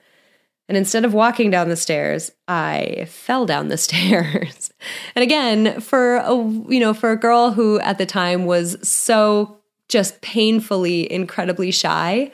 And 0.68 0.76
instead 0.76 1.04
of 1.04 1.14
walking 1.14 1.50
down 1.50 1.70
the 1.70 1.76
stairs, 1.76 2.30
I 2.46 3.06
fell 3.08 3.46
down 3.46 3.66
the 3.66 3.76
stairs. 3.88 4.70
and 5.16 5.24
again, 5.24 5.80
for 5.80 6.18
a 6.18 6.34
you 6.36 6.78
know, 6.78 6.94
for 6.94 7.10
a 7.10 7.16
girl 7.16 7.50
who 7.50 7.80
at 7.80 7.98
the 7.98 8.06
time 8.06 8.46
was 8.46 8.76
so 8.86 9.58
just 9.88 10.20
painfully 10.20 11.10
incredibly 11.10 11.72
shy, 11.72 12.30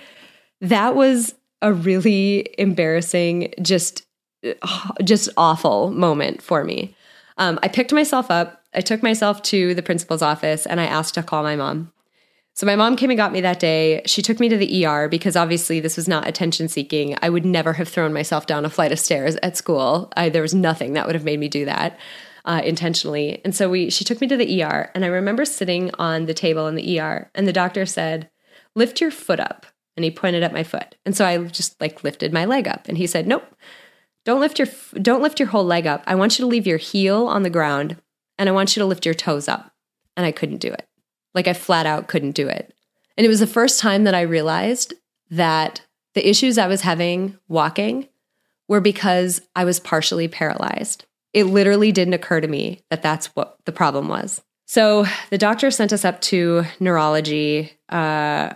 that 0.60 0.94
was 0.94 1.34
a 1.62 1.72
really 1.72 2.54
embarrassing 2.58 3.54
just 3.62 4.03
just 5.04 5.28
awful 5.36 5.90
moment 5.90 6.42
for 6.42 6.64
me. 6.64 6.96
Um, 7.38 7.58
I 7.62 7.68
picked 7.68 7.92
myself 7.92 8.30
up. 8.30 8.62
I 8.74 8.80
took 8.80 9.02
myself 9.02 9.42
to 9.42 9.74
the 9.74 9.82
principal's 9.82 10.22
office 10.22 10.66
and 10.66 10.80
I 10.80 10.86
asked 10.86 11.14
to 11.14 11.22
call 11.22 11.42
my 11.42 11.56
mom. 11.56 11.92
So 12.56 12.66
my 12.66 12.76
mom 12.76 12.94
came 12.94 13.10
and 13.10 13.16
got 13.16 13.32
me 13.32 13.40
that 13.40 13.58
day. 13.58 14.02
She 14.06 14.22
took 14.22 14.38
me 14.38 14.48
to 14.48 14.56
the 14.56 14.86
ER 14.86 15.08
because 15.08 15.34
obviously 15.34 15.80
this 15.80 15.96
was 15.96 16.06
not 16.06 16.28
attention 16.28 16.68
seeking. 16.68 17.16
I 17.20 17.28
would 17.28 17.44
never 17.44 17.72
have 17.72 17.88
thrown 17.88 18.12
myself 18.12 18.46
down 18.46 18.64
a 18.64 18.70
flight 18.70 18.92
of 18.92 19.00
stairs 19.00 19.36
at 19.42 19.56
school. 19.56 20.12
I, 20.16 20.28
there 20.28 20.42
was 20.42 20.54
nothing 20.54 20.92
that 20.92 21.06
would 21.06 21.16
have 21.16 21.24
made 21.24 21.40
me 21.40 21.48
do 21.48 21.64
that 21.64 21.98
uh, 22.44 22.60
intentionally. 22.64 23.40
And 23.44 23.54
so 23.54 23.68
we, 23.68 23.90
she 23.90 24.04
took 24.04 24.20
me 24.20 24.28
to 24.28 24.36
the 24.36 24.62
ER, 24.62 24.90
and 24.94 25.04
I 25.04 25.08
remember 25.08 25.44
sitting 25.44 25.90
on 25.98 26.26
the 26.26 26.34
table 26.34 26.66
in 26.68 26.74
the 26.74 27.00
ER, 27.00 27.30
and 27.34 27.48
the 27.48 27.52
doctor 27.52 27.86
said, 27.86 28.30
"Lift 28.74 29.00
your 29.00 29.10
foot 29.10 29.40
up," 29.40 29.66
and 29.96 30.04
he 30.04 30.10
pointed 30.10 30.42
at 30.42 30.52
my 30.52 30.62
foot. 30.62 30.94
And 31.04 31.16
so 31.16 31.24
I 31.24 31.38
just 31.44 31.80
like 31.80 32.04
lifted 32.04 32.32
my 32.32 32.44
leg 32.44 32.68
up, 32.68 32.86
and 32.88 32.98
he 32.98 33.06
said, 33.06 33.26
"Nope, 33.26 33.54
don't 34.24 34.40
lift 34.40 34.58
your 34.58 34.68
don't 34.94 35.22
lift 35.22 35.38
your 35.38 35.48
whole 35.48 35.64
leg 35.64 35.86
up. 35.86 36.02
I 36.06 36.14
want 36.14 36.38
you 36.38 36.44
to 36.44 36.48
leave 36.48 36.66
your 36.66 36.78
heel 36.78 37.26
on 37.26 37.42
the 37.42 37.50
ground, 37.50 37.96
and 38.38 38.48
I 38.48 38.52
want 38.52 38.74
you 38.74 38.80
to 38.80 38.86
lift 38.86 39.04
your 39.04 39.14
toes 39.14 39.48
up." 39.48 39.72
And 40.16 40.24
I 40.24 40.32
couldn't 40.32 40.58
do 40.58 40.68
it. 40.72 40.86
Like 41.34 41.48
I 41.48 41.52
flat 41.52 41.86
out 41.86 42.08
couldn't 42.08 42.32
do 42.32 42.48
it. 42.48 42.72
And 43.16 43.24
it 43.24 43.28
was 43.28 43.40
the 43.40 43.46
first 43.46 43.80
time 43.80 44.04
that 44.04 44.14
I 44.14 44.22
realized 44.22 44.94
that 45.30 45.82
the 46.14 46.28
issues 46.28 46.58
I 46.58 46.68
was 46.68 46.82
having 46.82 47.38
walking 47.48 48.08
were 48.68 48.80
because 48.80 49.42
I 49.54 49.64
was 49.64 49.80
partially 49.80 50.28
paralyzed. 50.28 51.04
It 51.32 51.44
literally 51.44 51.92
didn't 51.92 52.14
occur 52.14 52.40
to 52.40 52.48
me 52.48 52.82
that 52.90 53.02
that's 53.02 53.26
what 53.34 53.58
the 53.64 53.72
problem 53.72 54.08
was. 54.08 54.42
So 54.66 55.04
the 55.30 55.38
doctor 55.38 55.70
sent 55.70 55.92
us 55.92 56.04
up 56.04 56.20
to 56.22 56.64
neurology. 56.80 57.72
Uh, 57.88 58.54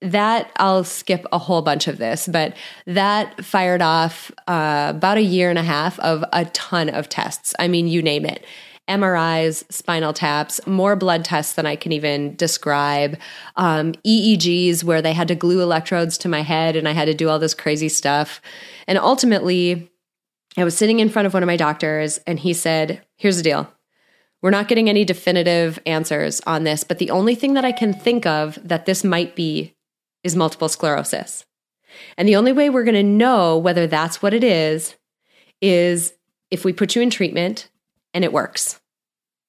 that 0.00 0.50
I'll 0.56 0.84
skip 0.84 1.26
a 1.32 1.38
whole 1.38 1.62
bunch 1.62 1.88
of 1.88 1.98
this, 1.98 2.28
but 2.28 2.56
that 2.86 3.44
fired 3.44 3.82
off 3.82 4.30
uh, 4.46 4.92
about 4.94 5.18
a 5.18 5.22
year 5.22 5.50
and 5.50 5.58
a 5.58 5.62
half 5.62 5.98
of 6.00 6.24
a 6.32 6.44
ton 6.46 6.88
of 6.88 7.08
tests. 7.08 7.54
I 7.58 7.68
mean, 7.68 7.88
you 7.88 8.02
name 8.02 8.24
it. 8.24 8.44
MRIs, 8.88 9.70
spinal 9.70 10.12
taps, 10.12 10.66
more 10.66 10.96
blood 10.96 11.24
tests 11.24 11.54
than 11.54 11.66
I 11.66 11.76
can 11.76 11.92
even 11.92 12.36
describe, 12.36 13.18
um, 13.56 13.92
EEGs 14.06 14.82
where 14.82 15.02
they 15.02 15.12
had 15.12 15.28
to 15.28 15.34
glue 15.34 15.60
electrodes 15.60 16.16
to 16.18 16.28
my 16.28 16.40
head 16.40 16.74
and 16.74 16.88
I 16.88 16.92
had 16.92 17.04
to 17.04 17.14
do 17.14 17.28
all 17.28 17.38
this 17.38 17.54
crazy 17.54 17.90
stuff. 17.90 18.40
And 18.86 18.96
ultimately, 18.96 19.90
I 20.56 20.64
was 20.64 20.76
sitting 20.76 21.00
in 21.00 21.10
front 21.10 21.26
of 21.26 21.34
one 21.34 21.42
of 21.42 21.46
my 21.46 21.56
doctors 21.56 22.18
and 22.26 22.38
he 22.38 22.54
said, 22.54 23.04
Here's 23.16 23.36
the 23.36 23.42
deal. 23.42 23.70
We're 24.40 24.50
not 24.50 24.68
getting 24.68 24.88
any 24.88 25.04
definitive 25.04 25.78
answers 25.84 26.40
on 26.46 26.64
this, 26.64 26.84
but 26.84 26.98
the 26.98 27.10
only 27.10 27.34
thing 27.34 27.54
that 27.54 27.64
I 27.64 27.72
can 27.72 27.92
think 27.92 28.24
of 28.24 28.58
that 28.66 28.86
this 28.86 29.02
might 29.04 29.34
be 29.34 29.74
is 30.24 30.36
multiple 30.36 30.68
sclerosis. 30.68 31.44
And 32.16 32.28
the 32.28 32.36
only 32.36 32.52
way 32.52 32.70
we're 32.70 32.84
going 32.84 32.94
to 32.94 33.02
know 33.02 33.58
whether 33.58 33.86
that's 33.86 34.22
what 34.22 34.34
it 34.34 34.44
is 34.44 34.96
is 35.60 36.12
if 36.50 36.64
we 36.64 36.72
put 36.72 36.94
you 36.94 37.02
in 37.02 37.10
treatment 37.10 37.68
and 38.14 38.24
it 38.24 38.32
works. 38.32 38.80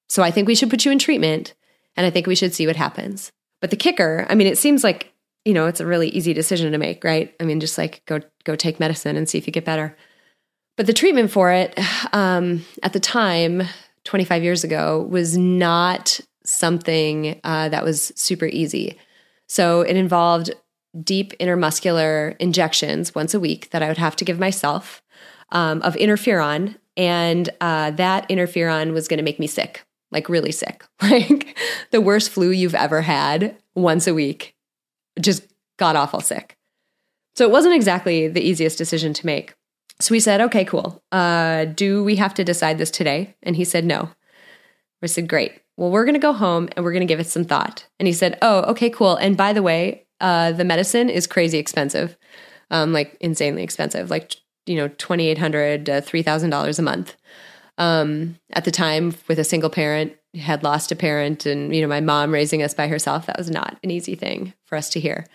So 0.08 0.22
I 0.22 0.30
think 0.30 0.48
we 0.48 0.54
should 0.54 0.70
put 0.70 0.84
you 0.84 0.90
in 0.90 0.98
treatment 0.98 1.54
and 1.96 2.06
I 2.06 2.10
think 2.10 2.26
we 2.26 2.34
should 2.34 2.54
see 2.54 2.66
what 2.66 2.76
happens. 2.76 3.30
But 3.60 3.70
the 3.70 3.76
kicker, 3.76 4.26
I 4.28 4.34
mean, 4.34 4.46
it 4.46 4.58
seems 4.58 4.82
like, 4.82 5.12
you 5.44 5.54
know, 5.54 5.66
it's 5.66 5.80
a 5.80 5.86
really 5.86 6.08
easy 6.08 6.32
decision 6.32 6.72
to 6.72 6.78
make, 6.78 7.04
right? 7.04 7.34
I 7.40 7.44
mean, 7.44 7.60
just 7.60 7.78
like 7.78 8.02
go 8.06 8.20
go 8.44 8.56
take 8.56 8.80
medicine 8.80 9.16
and 9.16 9.28
see 9.28 9.38
if 9.38 9.46
you 9.46 9.52
get 9.52 9.64
better. 9.64 9.96
But 10.76 10.86
the 10.86 10.92
treatment 10.92 11.30
for 11.30 11.52
it 11.52 11.78
um, 12.12 12.64
at 12.82 12.92
the 12.92 13.00
time, 13.00 13.62
25 14.04 14.42
years 14.42 14.64
ago, 14.64 15.06
was 15.10 15.36
not 15.36 16.20
something 16.44 17.38
uh, 17.44 17.68
that 17.68 17.84
was 17.84 18.12
super 18.16 18.46
easy. 18.46 18.98
So 19.50 19.80
it 19.80 19.96
involved 19.96 20.52
deep 21.02 21.32
intermuscular 21.40 22.36
injections 22.38 23.16
once 23.16 23.34
a 23.34 23.40
week 23.40 23.68
that 23.70 23.82
I 23.82 23.88
would 23.88 23.98
have 23.98 24.14
to 24.16 24.24
give 24.24 24.38
myself 24.38 25.02
um, 25.50 25.82
of 25.82 25.96
interferon 25.96 26.76
and 26.96 27.50
uh, 27.60 27.90
that 27.90 28.28
interferon 28.28 28.92
was 28.92 29.08
going 29.08 29.18
to 29.18 29.24
make 29.24 29.40
me 29.40 29.48
sick, 29.48 29.84
like 30.12 30.28
really 30.28 30.52
sick, 30.52 30.84
like 31.02 31.58
the 31.90 32.00
worst 32.00 32.30
flu 32.30 32.50
you've 32.50 32.76
ever 32.76 33.02
had 33.02 33.56
once 33.74 34.06
a 34.06 34.14
week. 34.14 34.54
Just 35.18 35.42
got 35.80 35.96
awful 35.96 36.20
sick. 36.20 36.56
So 37.34 37.44
it 37.44 37.50
wasn't 37.50 37.74
exactly 37.74 38.28
the 38.28 38.42
easiest 38.42 38.78
decision 38.78 39.12
to 39.14 39.26
make. 39.26 39.54
So 39.98 40.12
we 40.12 40.20
said, 40.20 40.40
okay, 40.42 40.64
cool. 40.64 41.02
Uh, 41.10 41.64
do 41.64 42.04
we 42.04 42.14
have 42.16 42.34
to 42.34 42.44
decide 42.44 42.78
this 42.78 42.92
today? 42.92 43.34
And 43.42 43.56
he 43.56 43.64
said, 43.64 43.84
no. 43.84 44.10
I 45.02 45.06
said, 45.06 45.28
great. 45.28 45.60
Well, 45.80 45.90
we're 45.90 46.04
going 46.04 46.14
to 46.14 46.20
go 46.20 46.34
home 46.34 46.68
and 46.76 46.84
we're 46.84 46.92
going 46.92 47.00
to 47.00 47.06
give 47.06 47.20
it 47.20 47.26
some 47.26 47.44
thought. 47.44 47.86
And 47.98 48.06
he 48.06 48.12
said, 48.12 48.36
oh, 48.42 48.64
okay, 48.72 48.90
cool. 48.90 49.16
And 49.16 49.34
by 49.34 49.54
the 49.54 49.62
way, 49.62 50.06
uh, 50.20 50.52
the 50.52 50.62
medicine 50.62 51.08
is 51.08 51.26
crazy 51.26 51.56
expensive, 51.56 52.18
um, 52.70 52.92
like 52.92 53.16
insanely 53.18 53.62
expensive, 53.62 54.10
like 54.10 54.36
you 54.66 54.76
know, 54.76 54.88
2,800 54.88 55.86
to 55.86 55.92
$3,000 55.92 56.78
a 56.78 56.82
month. 56.82 57.16
Um, 57.78 58.36
at 58.52 58.64
the 58.64 58.70
time, 58.70 59.14
with 59.26 59.38
a 59.38 59.44
single 59.44 59.70
parent, 59.70 60.14
had 60.38 60.62
lost 60.62 60.92
a 60.92 60.96
parent, 60.96 61.46
and, 61.46 61.74
you 61.74 61.80
know, 61.80 61.88
my 61.88 62.00
mom 62.00 62.30
raising 62.30 62.62
us 62.62 62.74
by 62.74 62.86
herself, 62.86 63.24
that 63.26 63.38
was 63.38 63.50
not 63.50 63.78
an 63.82 63.90
easy 63.90 64.14
thing 64.14 64.52
for 64.66 64.76
us 64.76 64.90
to 64.90 65.00
hear. 65.00 65.26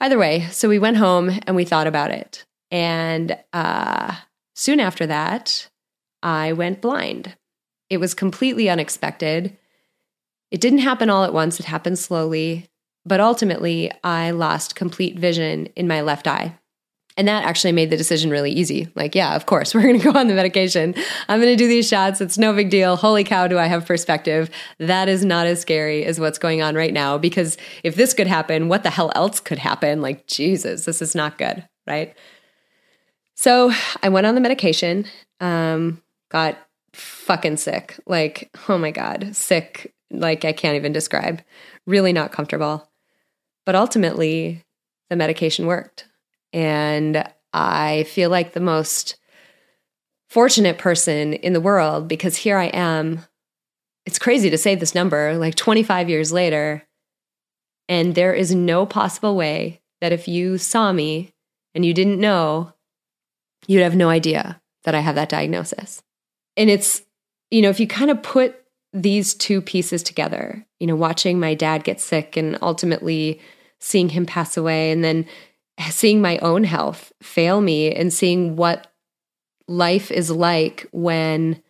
Either 0.00 0.18
way, 0.18 0.48
so 0.50 0.68
we 0.68 0.78
went 0.78 0.96
home 0.96 1.30
and 1.46 1.54
we 1.54 1.66
thought 1.66 1.86
about 1.86 2.10
it. 2.10 2.46
And 2.70 3.38
uh, 3.52 4.14
soon 4.54 4.80
after 4.80 5.06
that, 5.06 5.68
I 6.22 6.54
went 6.54 6.80
blind. 6.80 7.36
It 7.90 7.98
was 7.98 8.14
completely 8.14 8.68
unexpected. 8.68 9.56
It 10.56 10.62
didn't 10.62 10.78
happen 10.78 11.10
all 11.10 11.22
at 11.22 11.34
once, 11.34 11.60
it 11.60 11.66
happened 11.66 11.98
slowly. 11.98 12.66
But 13.04 13.20
ultimately, 13.20 13.92
I 14.02 14.30
lost 14.30 14.74
complete 14.74 15.18
vision 15.18 15.66
in 15.76 15.86
my 15.86 16.00
left 16.00 16.26
eye. 16.26 16.58
And 17.18 17.28
that 17.28 17.44
actually 17.44 17.72
made 17.72 17.90
the 17.90 17.98
decision 17.98 18.30
really 18.30 18.52
easy. 18.52 18.88
Like, 18.94 19.14
yeah, 19.14 19.36
of 19.36 19.44
course, 19.44 19.74
we're 19.74 19.82
going 19.82 20.00
to 20.00 20.12
go 20.12 20.18
on 20.18 20.28
the 20.28 20.34
medication. 20.34 20.94
I'm 21.28 21.42
going 21.42 21.52
to 21.52 21.62
do 21.62 21.68
these 21.68 21.86
shots. 21.86 22.22
It's 22.22 22.38
no 22.38 22.54
big 22.54 22.70
deal. 22.70 22.96
Holy 22.96 23.22
cow, 23.22 23.46
do 23.48 23.58
I 23.58 23.66
have 23.66 23.84
perspective? 23.84 24.48
That 24.78 25.10
is 25.10 25.26
not 25.26 25.46
as 25.46 25.60
scary 25.60 26.06
as 26.06 26.18
what's 26.18 26.38
going 26.38 26.62
on 26.62 26.74
right 26.74 26.94
now. 26.94 27.18
Because 27.18 27.58
if 27.84 27.96
this 27.96 28.14
could 28.14 28.26
happen, 28.26 28.70
what 28.70 28.82
the 28.82 28.88
hell 28.88 29.12
else 29.14 29.40
could 29.40 29.58
happen? 29.58 30.00
Like, 30.00 30.26
Jesus, 30.26 30.86
this 30.86 31.02
is 31.02 31.14
not 31.14 31.36
good, 31.36 31.68
right? 31.86 32.16
So 33.34 33.72
I 34.02 34.08
went 34.08 34.26
on 34.26 34.34
the 34.34 34.40
medication, 34.40 35.04
um, 35.38 36.02
got 36.30 36.56
fucking 36.94 37.58
sick. 37.58 38.00
Like, 38.06 38.50
oh 38.70 38.78
my 38.78 38.90
God, 38.90 39.36
sick. 39.36 39.92
Like, 40.10 40.44
I 40.44 40.52
can't 40.52 40.76
even 40.76 40.92
describe. 40.92 41.42
Really 41.86 42.12
not 42.12 42.32
comfortable. 42.32 42.88
But 43.64 43.74
ultimately, 43.74 44.64
the 45.10 45.16
medication 45.16 45.66
worked. 45.66 46.06
And 46.52 47.24
I 47.52 48.04
feel 48.04 48.30
like 48.30 48.52
the 48.52 48.60
most 48.60 49.16
fortunate 50.28 50.78
person 50.78 51.34
in 51.34 51.52
the 51.52 51.60
world 51.60 52.08
because 52.08 52.36
here 52.36 52.58
I 52.58 52.66
am. 52.66 53.24
It's 54.04 54.18
crazy 54.18 54.50
to 54.50 54.58
say 54.58 54.74
this 54.74 54.94
number, 54.94 55.36
like 55.36 55.54
25 55.54 56.08
years 56.08 56.32
later. 56.32 56.84
And 57.88 58.14
there 58.14 58.34
is 58.34 58.54
no 58.54 58.86
possible 58.86 59.36
way 59.36 59.80
that 60.00 60.12
if 60.12 60.28
you 60.28 60.58
saw 60.58 60.92
me 60.92 61.32
and 61.74 61.84
you 61.84 61.94
didn't 61.94 62.20
know, 62.20 62.72
you'd 63.66 63.82
have 63.82 63.96
no 63.96 64.08
idea 64.08 64.60
that 64.84 64.94
I 64.94 65.00
have 65.00 65.14
that 65.14 65.28
diagnosis. 65.28 66.02
And 66.56 66.70
it's, 66.70 67.02
you 67.50 67.62
know, 67.62 67.70
if 67.70 67.80
you 67.80 67.86
kind 67.86 68.10
of 68.10 68.22
put 68.22 68.56
these 68.96 69.34
two 69.34 69.60
pieces 69.60 70.02
together, 70.02 70.66
you 70.80 70.86
know, 70.86 70.96
watching 70.96 71.38
my 71.38 71.54
dad 71.54 71.84
get 71.84 72.00
sick 72.00 72.36
and 72.36 72.58
ultimately 72.62 73.40
seeing 73.78 74.08
him 74.08 74.24
pass 74.24 74.56
away, 74.56 74.90
and 74.90 75.04
then 75.04 75.26
seeing 75.90 76.22
my 76.22 76.38
own 76.38 76.64
health 76.64 77.12
fail 77.22 77.60
me 77.60 77.94
and 77.94 78.12
seeing 78.12 78.56
what 78.56 78.90
life 79.68 80.10
is 80.10 80.30
like 80.30 80.86
when 80.92 81.62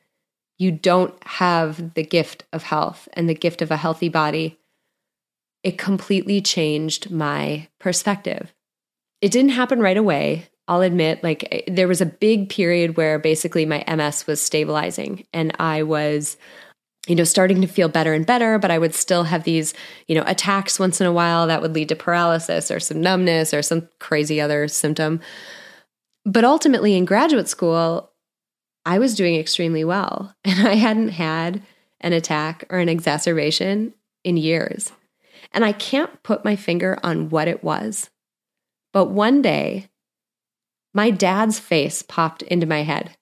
you 0.58 0.70
don't 0.70 1.14
have 1.24 1.94
the 1.94 2.04
gift 2.04 2.44
of 2.52 2.62
health 2.62 3.08
and 3.14 3.28
the 3.28 3.34
gift 3.34 3.60
of 3.60 3.70
a 3.72 3.76
healthy 3.76 4.08
body, 4.08 4.58
it 5.64 5.78
completely 5.78 6.40
changed 6.40 7.10
my 7.10 7.66
perspective. 7.80 8.54
It 9.20 9.32
didn't 9.32 9.50
happen 9.50 9.80
right 9.80 9.96
away. 9.96 10.48
I'll 10.68 10.82
admit, 10.82 11.24
like, 11.24 11.48
eh, 11.50 11.62
there 11.66 11.88
was 11.88 12.00
a 12.00 12.06
big 12.06 12.48
period 12.48 12.96
where 12.96 13.18
basically 13.18 13.66
my 13.66 13.82
MS 13.88 14.26
was 14.26 14.40
stabilizing 14.40 15.26
and 15.32 15.54
I 15.58 15.82
was 15.82 16.36
you 17.06 17.14
know, 17.14 17.24
starting 17.24 17.60
to 17.60 17.68
feel 17.68 17.88
better 17.88 18.12
and 18.12 18.26
better, 18.26 18.58
but 18.58 18.70
I 18.70 18.78
would 18.78 18.94
still 18.94 19.24
have 19.24 19.44
these, 19.44 19.74
you 20.08 20.14
know, 20.14 20.24
attacks 20.26 20.78
once 20.78 21.00
in 21.00 21.06
a 21.06 21.12
while 21.12 21.46
that 21.46 21.62
would 21.62 21.74
lead 21.74 21.88
to 21.90 21.96
paralysis 21.96 22.70
or 22.70 22.80
some 22.80 23.00
numbness 23.00 23.54
or 23.54 23.62
some 23.62 23.88
crazy 24.00 24.40
other 24.40 24.66
symptom. 24.66 25.20
But 26.24 26.44
ultimately, 26.44 26.96
in 26.96 27.04
graduate 27.04 27.48
school, 27.48 28.10
I 28.84 28.98
was 28.98 29.14
doing 29.14 29.36
extremely 29.36 29.84
well, 29.84 30.34
and 30.44 30.66
I 30.66 30.74
hadn't 30.74 31.10
had 31.10 31.62
an 32.00 32.12
attack 32.12 32.64
or 32.70 32.78
an 32.78 32.88
exacerbation 32.88 33.94
in 34.24 34.36
years. 34.36 34.90
And 35.52 35.64
I 35.64 35.72
can't 35.72 36.22
put 36.24 36.44
my 36.44 36.56
finger 36.56 36.98
on 37.02 37.30
what 37.30 37.48
it 37.48 37.62
was. 37.62 38.10
But 38.92 39.06
one 39.06 39.42
day, 39.42 39.88
my 40.92 41.10
dad's 41.10 41.60
face 41.60 42.02
popped 42.02 42.42
into 42.42 42.66
my 42.66 42.82
head. 42.82 43.16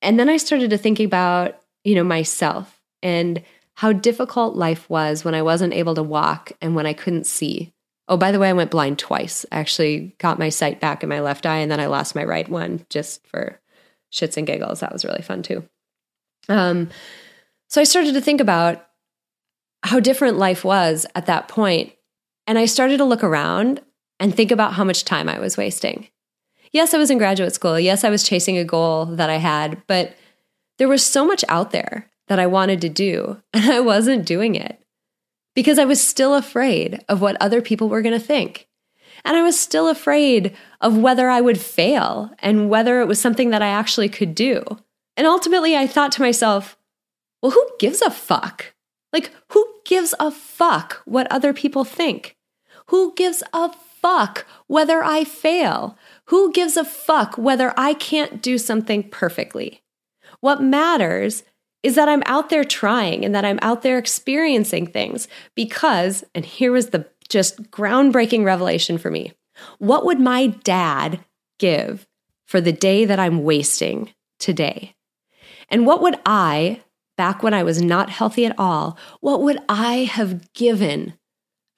And 0.00 0.20
then 0.20 0.28
I 0.28 0.36
started 0.36 0.70
to 0.70 0.78
think 0.78 1.00
about, 1.00 1.58
you 1.82 1.94
know, 1.94 2.04
myself 2.04 2.73
and 3.04 3.42
how 3.74 3.92
difficult 3.92 4.56
life 4.56 4.88
was 4.88 5.24
when 5.24 5.34
I 5.34 5.42
wasn't 5.42 5.74
able 5.74 5.94
to 5.94 6.02
walk 6.02 6.52
and 6.60 6.74
when 6.74 6.86
I 6.86 6.92
couldn't 6.92 7.26
see. 7.26 7.72
Oh, 8.08 8.16
by 8.16 8.32
the 8.32 8.38
way, 8.38 8.48
I 8.48 8.54
went 8.54 8.70
blind 8.70 8.98
twice. 8.98 9.46
I 9.52 9.58
actually 9.58 10.16
got 10.18 10.38
my 10.38 10.48
sight 10.48 10.80
back 10.80 11.02
in 11.02 11.08
my 11.08 11.20
left 11.20 11.46
eye 11.46 11.58
and 11.58 11.70
then 11.70 11.80
I 11.80 11.86
lost 11.86 12.14
my 12.14 12.24
right 12.24 12.48
one 12.48 12.84
just 12.90 13.26
for 13.26 13.60
shits 14.12 14.36
and 14.36 14.46
giggles. 14.46 14.80
That 14.80 14.92
was 14.92 15.04
really 15.04 15.22
fun 15.22 15.42
too. 15.42 15.68
Um, 16.48 16.90
so 17.68 17.80
I 17.80 17.84
started 17.84 18.14
to 18.14 18.20
think 18.20 18.40
about 18.40 18.86
how 19.82 20.00
different 20.00 20.38
life 20.38 20.64
was 20.64 21.06
at 21.14 21.26
that 21.26 21.48
point, 21.48 21.92
And 22.46 22.58
I 22.58 22.66
started 22.66 22.98
to 22.98 23.04
look 23.04 23.24
around 23.24 23.80
and 24.20 24.34
think 24.34 24.50
about 24.50 24.74
how 24.74 24.84
much 24.84 25.04
time 25.04 25.28
I 25.28 25.38
was 25.38 25.56
wasting. 25.56 26.08
Yes, 26.72 26.92
I 26.92 26.98
was 26.98 27.10
in 27.10 27.18
graduate 27.18 27.54
school. 27.54 27.80
Yes, 27.80 28.04
I 28.04 28.10
was 28.10 28.22
chasing 28.22 28.58
a 28.58 28.64
goal 28.64 29.06
that 29.06 29.30
I 29.30 29.36
had, 29.36 29.82
but 29.86 30.14
there 30.78 30.88
was 30.88 31.04
so 31.04 31.26
much 31.26 31.44
out 31.48 31.70
there 31.70 32.10
that 32.28 32.38
I 32.38 32.46
wanted 32.46 32.80
to 32.82 32.88
do, 32.88 33.40
and 33.54 33.70
I 33.70 33.80
wasn't 33.80 34.26
doing 34.26 34.54
it 34.54 34.80
because 35.54 35.78
I 35.78 35.84
was 35.84 36.02
still 36.02 36.34
afraid 36.34 37.04
of 37.08 37.20
what 37.20 37.36
other 37.40 37.62
people 37.62 37.88
were 37.88 38.02
going 38.02 38.18
to 38.18 38.24
think. 38.24 38.68
And 39.24 39.36
I 39.36 39.42
was 39.42 39.58
still 39.58 39.88
afraid 39.88 40.54
of 40.80 40.98
whether 40.98 41.30
I 41.30 41.40
would 41.40 41.60
fail 41.60 42.30
and 42.40 42.68
whether 42.68 43.00
it 43.00 43.06
was 43.06 43.20
something 43.20 43.50
that 43.50 43.62
I 43.62 43.68
actually 43.68 44.08
could 44.08 44.34
do. 44.34 44.62
And 45.16 45.26
ultimately, 45.26 45.76
I 45.76 45.86
thought 45.86 46.12
to 46.12 46.22
myself, 46.22 46.76
well, 47.40 47.52
who 47.52 47.66
gives 47.78 48.02
a 48.02 48.10
fuck? 48.10 48.74
Like, 49.12 49.30
who 49.50 49.66
gives 49.86 50.14
a 50.18 50.30
fuck 50.30 51.02
what 51.04 51.30
other 51.30 51.52
people 51.52 51.84
think? 51.84 52.36
Who 52.86 53.14
gives 53.14 53.42
a 53.52 53.72
fuck 53.72 54.44
whether 54.66 55.02
I 55.02 55.24
fail? 55.24 55.96
Who 56.26 56.52
gives 56.52 56.76
a 56.76 56.84
fuck 56.84 57.38
whether 57.38 57.72
I 57.76 57.94
can't 57.94 58.42
do 58.42 58.58
something 58.58 59.08
perfectly? 59.08 59.82
What 60.40 60.62
matters 60.62 61.44
is 61.84 61.96
that 61.96 62.08
I'm 62.08 62.22
out 62.24 62.48
there 62.48 62.64
trying 62.64 63.24
and 63.24 63.34
that 63.34 63.44
I'm 63.44 63.58
out 63.60 63.82
there 63.82 63.98
experiencing 63.98 64.86
things 64.86 65.28
because, 65.54 66.24
and 66.34 66.44
here 66.44 66.72
was 66.72 66.88
the 66.88 67.06
just 67.28 67.70
groundbreaking 67.70 68.44
revelation 68.44 68.96
for 68.96 69.10
me. 69.10 69.34
What 69.78 70.06
would 70.06 70.18
my 70.18 70.46
dad 70.46 71.20
give 71.58 72.06
for 72.46 72.60
the 72.60 72.72
day 72.72 73.04
that 73.04 73.20
I'm 73.20 73.44
wasting 73.44 74.14
today? 74.38 74.96
And 75.68 75.86
what 75.86 76.00
would 76.00 76.18
I, 76.24 76.80
back 77.18 77.42
when 77.42 77.52
I 77.52 77.62
was 77.62 77.82
not 77.82 78.08
healthy 78.08 78.46
at 78.46 78.58
all, 78.58 78.98
what 79.20 79.42
would 79.42 79.58
I 79.68 80.04
have 80.04 80.52
given 80.54 81.14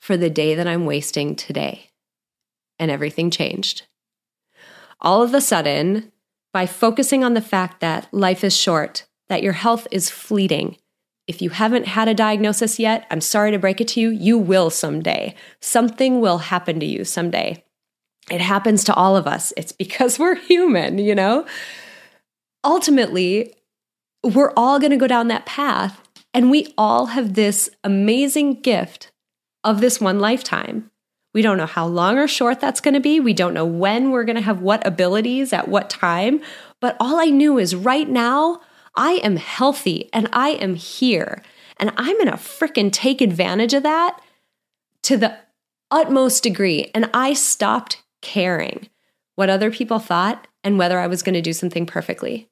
for 0.01 0.17
the 0.17 0.31
day 0.31 0.55
that 0.55 0.69
I'm 0.69 0.87
wasting 0.87 1.35
today? 1.35 1.91
And 2.79 2.93
everything 2.93 3.31
changed. 3.31 3.83
All 5.01 5.23
of 5.23 5.35
a 5.35 5.41
sudden, 5.41 6.13
by 6.53 6.67
focusing 6.67 7.25
on 7.25 7.35
the 7.35 7.41
fact 7.41 7.81
that 7.81 8.09
life 8.13 8.45
is 8.45 8.57
short, 8.57 9.06
that 9.29 9.43
your 9.43 9.53
health 9.53 9.87
is 9.91 10.11
fleeting. 10.11 10.77
If 11.27 11.43
you 11.43 11.51
haven't 11.51 11.87
had 11.87 12.09
a 12.09 12.15
diagnosis 12.15 12.79
yet, 12.79 13.07
I'm 13.11 13.21
sorry 13.21 13.51
to 13.51 13.59
break 13.59 13.81
it 13.81 13.89
to 13.89 14.01
you, 14.01 14.11
you 14.11 14.39
will 14.39 14.71
someday. 14.71 15.35
Something 15.61 16.21
will 16.21 16.39
happen 16.39 16.79
to 16.81 16.87
you 16.87 17.05
someday. 17.05 17.65
It 18.31 18.41
happens 18.41 18.85
to 18.85 18.95
all 18.95 19.17
of 19.17 19.27
us. 19.27 19.53
It's 19.57 19.73
because 19.73 20.19
we're 20.21 20.37
human, 20.37 20.99
you 20.99 21.15
know? 21.15 21.47
Ultimately, 22.65 23.55
we're 24.23 24.53
all 24.57 24.79
going 24.79 24.91
to 24.91 24.97
go 24.97 25.07
down 25.07 25.29
that 25.29 25.47
path, 25.47 26.01
and 26.35 26.51
we 26.51 26.73
all 26.77 27.07
have 27.07 27.35
this 27.35 27.71
amazing 27.85 28.61
gift 28.61 29.13
of 29.65 29.81
this 29.81 30.01
one 30.01 30.21
lifetime. 30.21 30.91
We 31.35 31.43
don't 31.43 31.59
know 31.59 31.67
how 31.67 31.87
long 31.87 32.19
or 32.19 32.27
short 32.27 32.61
that's 32.61 32.81
going 32.81 32.95
to 32.95 33.01
be. 33.01 33.21
We 33.21 33.35
don't 33.35 33.53
know 33.53 33.67
when 33.67 34.11
we're 34.11 34.25
going 34.25 34.37
to 34.37 34.43
have 34.43 34.63
what 34.63 34.87
abilities 34.87 35.53
at 35.53 35.69
what 35.69 35.91
time. 35.91 36.41
But 36.81 36.97
all 36.99 37.21
I 37.21 37.27
knew 37.27 37.59
is 37.59 37.75
right 37.75 38.09
now, 38.09 38.61
I 38.97 39.13
am 39.23 39.37
healthy 39.37 40.09
and 40.13 40.29
I 40.33 40.51
am 40.51 40.75
here. 40.75 41.43
And 41.79 41.93
I'm 41.97 42.17
going 42.17 42.29
to 42.29 42.35
fricking 42.35 42.91
take 42.91 43.21
advantage 43.21 43.75
of 43.75 43.83
that 43.83 44.21
to 45.03 45.17
the 45.17 45.37
utmost 45.91 46.43
degree. 46.43 46.91
And 46.95 47.11
I 47.13 47.35
stopped 47.35 48.03
caring 48.23 48.89
what 49.35 49.51
other 49.51 49.71
people 49.71 49.99
thought 49.99 50.47
and 50.65 50.79
whether 50.79 50.99
I 50.99 51.07
was 51.07 51.23
going 51.23 51.35
to 51.35 51.43
do 51.43 51.53
something 51.53 51.87
perfectly. 51.87 52.49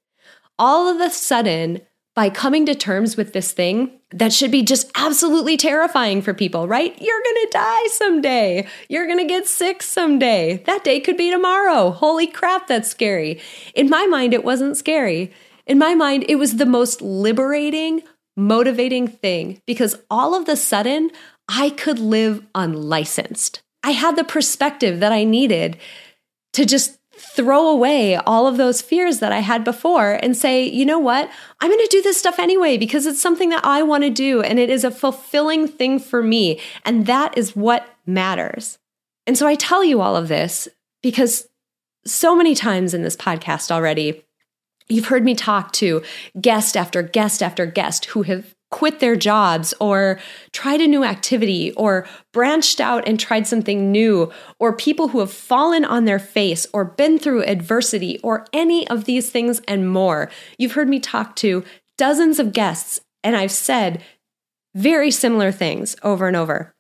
All 0.59 0.89
of 0.89 1.01
a 1.01 1.11
sudden, 1.11 1.81
by 2.15 2.31
coming 2.31 2.65
to 2.67 2.75
terms 2.75 3.17
with 3.17 3.33
this 3.33 3.51
thing 3.51 3.91
that 4.13 4.33
should 4.33 4.53
be 4.53 4.63
just 4.63 4.89
absolutely 4.95 5.57
terrifying 5.57 6.23
for 6.23 6.33
people, 6.33 6.69
right? 6.69 6.97
You're 7.01 7.23
to 7.47 7.49
die 7.51 7.87
someday. 7.89 8.69
You're 8.89 9.09
to 9.19 9.25
get 9.25 9.49
sick 9.49 9.83
someday. 9.83 10.63
That 10.67 10.85
day 10.85 11.01
could 11.01 11.17
be 11.17 11.33
tomorrow. 11.33 11.91
Holy 11.91 12.29
crap, 12.29 12.69
that's 12.69 12.89
scary. 12.89 13.41
In 13.75 13.91
my 13.91 14.07
mind, 14.07 14.33
it 14.33 14.45
wasn't 14.45 14.77
scary. 14.77 15.33
In 15.67 15.79
my 15.79 15.95
mind, 15.95 16.25
it 16.29 16.37
was 16.37 16.57
the 16.57 16.67
most 16.67 17.01
liberating, 17.01 18.03
motivating 18.37 19.09
thing 19.09 19.61
because 19.67 19.97
all 20.11 20.35
of 20.35 20.47
the 20.47 20.57
sudden, 20.57 21.11
I 21.49 21.71
could 21.71 21.99
live 21.99 22.45
unlicensed. 22.55 23.63
I 23.83 23.91
had 23.91 24.17
the 24.17 24.25
perspective 24.25 25.01
that 25.01 25.13
I 25.13 25.25
needed 25.25 25.79
to 26.55 26.65
just 26.65 26.99
throw 27.17 27.69
away 27.69 28.17
all 28.17 28.47
of 28.47 28.57
those 28.57 28.83
fears 28.83 29.21
that 29.21 29.33
I 29.33 29.39
had 29.39 29.63
before 29.63 30.19
and 30.23 30.37
say, 30.37 30.65
you 30.65 30.85
know 30.85 30.99
what? 30.99 31.31
I'm 31.61 31.71
going 31.71 31.81
to 31.85 31.89
do 31.91 32.03
this 32.03 32.19
stuff 32.19 32.39
anyway 32.39 32.77
because 32.77 33.07
it's 33.07 33.21
something 33.21 33.51
that 33.51 33.65
I 33.65 33.83
want 33.83 34.05
to 34.05 34.11
do 34.11 34.43
and 34.43 34.59
it 34.59 34.71
is 34.71 34.85
a 34.85 34.91
fulfilling 34.91 35.69
thing 35.69 35.99
for 35.99 36.23
me. 36.23 36.61
And 36.85 37.07
that 37.07 37.37
is 37.39 37.55
what 37.55 37.89
matters. 38.07 38.79
And 39.27 39.39
so 39.39 39.47
I 39.47 39.55
tell 39.55 39.85
you 39.85 40.01
all 40.01 40.17
of 40.17 40.29
this 40.29 40.69
because 41.03 41.49
so 42.05 42.35
many 42.35 42.55
times 42.55 42.95
in 42.95 43.03
this 43.03 43.17
podcast 43.17 43.71
already, 43.71 44.25
You've 44.89 45.07
heard 45.07 45.25
me 45.25 45.35
talk 45.35 45.73
to 45.73 46.03
guest 46.41 46.77
after 46.77 47.03
guest 47.03 47.43
after 47.43 47.65
guest 47.67 48.07
who 48.07 48.23
have 48.23 48.55
quit 48.71 48.99
their 48.99 49.15
jobs 49.15 49.73
or 49.79 50.19
tried 50.51 50.81
a 50.81 50.87
new 50.87 51.05
activity 51.05 51.71
or 51.73 52.07
branched 52.33 52.81
out 52.81 53.07
and 53.07 53.21
tried 53.21 53.47
something 53.47 53.93
new, 53.93 54.33
or 54.59 54.77
people 54.77 55.09
who 55.09 55.21
have 55.21 55.33
fallen 55.33 55.85
on 55.85 56.07
their 56.07 56.19
face 56.19 56.67
or 56.73 56.85
been 56.85 57.17
through 57.17 57.45
adversity 57.45 58.19
or 58.19 58.45
any 58.53 58.87
of 58.89 59.05
these 59.05 59.31
things 59.31 59.61
and 59.69 59.89
more. 59.89 60.29
You've 60.59 60.73
heard 60.73 60.89
me 60.89 60.99
talk 60.99 61.37
to 61.37 61.65
dozens 61.97 62.41
of 62.41 62.53
guests, 62.53 63.01
and 63.23 63.37
I've 63.37 63.53
said 63.53 64.03
very 64.75 65.13
similar 65.13 65.53
things 65.53 65.95
over 66.03 66.27
and 66.27 66.37
over. 66.37 66.75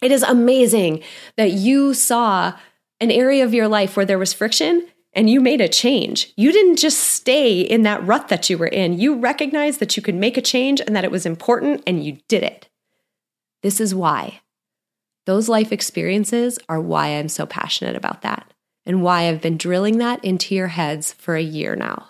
It 0.00 0.10
is 0.10 0.22
amazing 0.22 1.02
that 1.36 1.50
you 1.50 1.92
saw 1.92 2.54
an 3.00 3.10
area 3.10 3.44
of 3.44 3.52
your 3.52 3.68
life 3.68 3.96
where 3.96 4.06
there 4.06 4.18
was 4.18 4.32
friction 4.32 4.88
and 5.12 5.28
you 5.30 5.40
made 5.40 5.60
a 5.60 5.68
change. 5.68 6.32
You 6.36 6.52
didn't 6.52 6.76
just 6.76 6.98
stay 6.98 7.60
in 7.60 7.82
that 7.82 8.06
rut 8.06 8.28
that 8.28 8.48
you 8.50 8.58
were 8.58 8.66
in. 8.66 8.98
You 8.98 9.16
recognized 9.16 9.80
that 9.80 9.96
you 9.96 10.02
could 10.02 10.14
make 10.14 10.36
a 10.36 10.42
change 10.42 10.80
and 10.80 10.94
that 10.94 11.04
it 11.04 11.10
was 11.10 11.26
important 11.26 11.82
and 11.86 12.04
you 12.04 12.18
did 12.28 12.42
it. 12.42 12.68
This 13.62 13.80
is 13.80 13.94
why. 13.94 14.40
Those 15.26 15.48
life 15.48 15.72
experiences 15.72 16.58
are 16.68 16.80
why 16.80 17.08
I'm 17.08 17.28
so 17.28 17.46
passionate 17.46 17.96
about 17.96 18.22
that 18.22 18.52
and 18.86 19.02
why 19.02 19.28
I've 19.28 19.42
been 19.42 19.58
drilling 19.58 19.98
that 19.98 20.24
into 20.24 20.54
your 20.54 20.68
heads 20.68 21.12
for 21.14 21.36
a 21.36 21.42
year 21.42 21.76
now. 21.76 22.08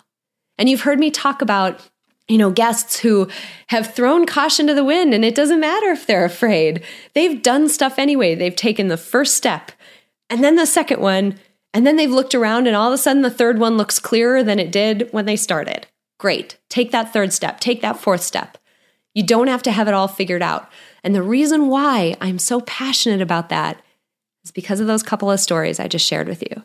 And 0.57 0.69
you've 0.69 0.81
heard 0.81 0.99
me 0.99 1.11
talk 1.11 1.41
about 1.41 1.81
you 2.29 2.37
know, 2.37 2.51
guests 2.51 2.99
who 2.99 3.27
have 3.67 3.95
thrown 3.95 4.27
caution 4.27 4.67
to 4.67 4.75
the 4.75 4.83
wind 4.83 5.15
and 5.15 5.25
it 5.25 5.33
doesn't 5.33 5.59
matter 5.59 5.87
if 5.87 6.05
they're 6.05 6.25
afraid. 6.25 6.83
They've 7.15 7.41
done 7.41 7.67
stuff 7.67 7.97
anyway. 7.97 8.35
They've 8.35 8.55
taken 8.55 8.87
the 8.87 8.97
first 8.97 9.33
step 9.33 9.71
and 10.29 10.43
then 10.43 10.55
the 10.55 10.67
second 10.67 11.01
one 11.01 11.39
and 11.73 11.85
then 11.85 11.95
they've 11.95 12.09
looked 12.09 12.35
around 12.35 12.67
and 12.67 12.75
all 12.75 12.87
of 12.87 12.93
a 12.93 12.97
sudden 12.97 13.21
the 13.21 13.29
third 13.29 13.59
one 13.59 13.77
looks 13.77 13.99
clearer 13.99 14.43
than 14.43 14.59
it 14.59 14.71
did 14.71 15.09
when 15.11 15.25
they 15.25 15.35
started. 15.35 15.87
Great. 16.17 16.57
Take 16.69 16.91
that 16.91 17.13
third 17.13 17.31
step, 17.31 17.59
take 17.59 17.81
that 17.81 17.99
fourth 17.99 18.21
step. 18.21 18.57
You 19.13 19.23
don't 19.23 19.47
have 19.47 19.63
to 19.63 19.71
have 19.71 19.87
it 19.87 19.93
all 19.93 20.07
figured 20.07 20.41
out. 20.41 20.69
And 21.03 21.15
the 21.15 21.23
reason 21.23 21.67
why 21.67 22.15
I'm 22.21 22.39
so 22.39 22.61
passionate 22.61 23.21
about 23.21 23.49
that 23.49 23.81
is 24.43 24.51
because 24.51 24.79
of 24.79 24.87
those 24.87 25.03
couple 25.03 25.31
of 25.31 25.39
stories 25.39 25.79
I 25.79 25.87
just 25.87 26.05
shared 26.05 26.27
with 26.27 26.41
you. 26.41 26.63